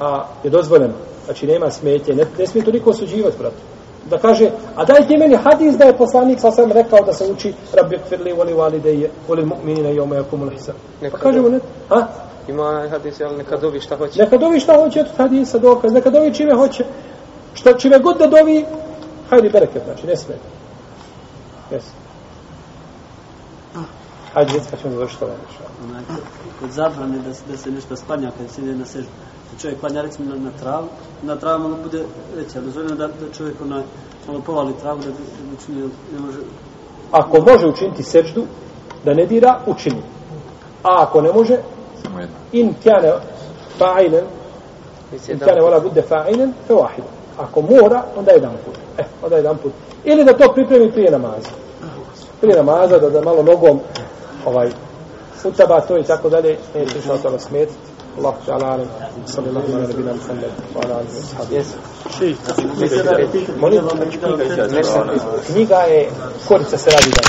[0.00, 0.94] a je dozvoljeno.
[1.24, 2.14] Znači, nema smetje.
[2.14, 3.56] Ne, ne smije to niko osuđivati, brate.
[4.10, 7.24] Da kaže, a daj ti meni hadis da je poslanik sa sam rekao da se
[7.32, 10.74] uči rabbi kfirli voli valideje, voli mu'minina i ome akumul hisab.
[11.12, 11.60] Pa kažemo, ne,
[11.90, 12.06] a?
[12.48, 14.22] Ima hadis, ali neka dovi šta hoće.
[14.22, 16.84] Neka dovi šta hoće, eto hadisa dokaz, neka dovi čime hoće.
[17.54, 18.64] Šta čime god da dovi,
[19.30, 20.38] hajde bereket, znači, ne smije.
[21.70, 21.84] Jes.
[24.34, 25.62] Hajde, djeca, pa ćemo završiti ovaj nešto.
[25.84, 26.02] onaj,
[26.60, 29.10] kod zabrane da, se- da se nešto spanja kad se ide na sežbu.
[29.50, 30.88] Kad čovjek klanja recimo na, na travu,
[31.22, 32.04] na travu malo bude
[32.36, 33.82] veća, dozvoljeno da, da čovjek onaj,
[34.26, 36.38] malo povali travu da, da, da učini, ne može,
[37.12, 38.44] Ako može učiniti seždu,
[39.04, 40.02] da ne dira, učini.
[40.82, 41.56] A ako ne može,
[42.02, 42.18] Samo
[42.52, 43.12] in kjane
[43.78, 44.24] fa'ilen,
[45.28, 47.10] in kjane vola bude fa'ilen, fe wahida.
[47.38, 48.74] Ako mora, onda jedan put.
[48.98, 49.72] E, onda jedan put.
[50.04, 51.50] Ili da to pripremi prije namaza.
[52.40, 53.80] Prije namaza, da, da malo nogom
[54.46, 54.70] ovaj,
[55.44, 57.78] utaba to i tako dalje, neće što toga smetiti.
[58.18, 58.88] Allah ta'ala alim,
[59.26, 61.64] sallallahu ala nabina Muhammed, wa ala alihi wa sahbihi.
[63.58, 63.84] Molim,
[65.46, 66.10] knjiga je,
[66.48, 67.28] korica se radi dalje.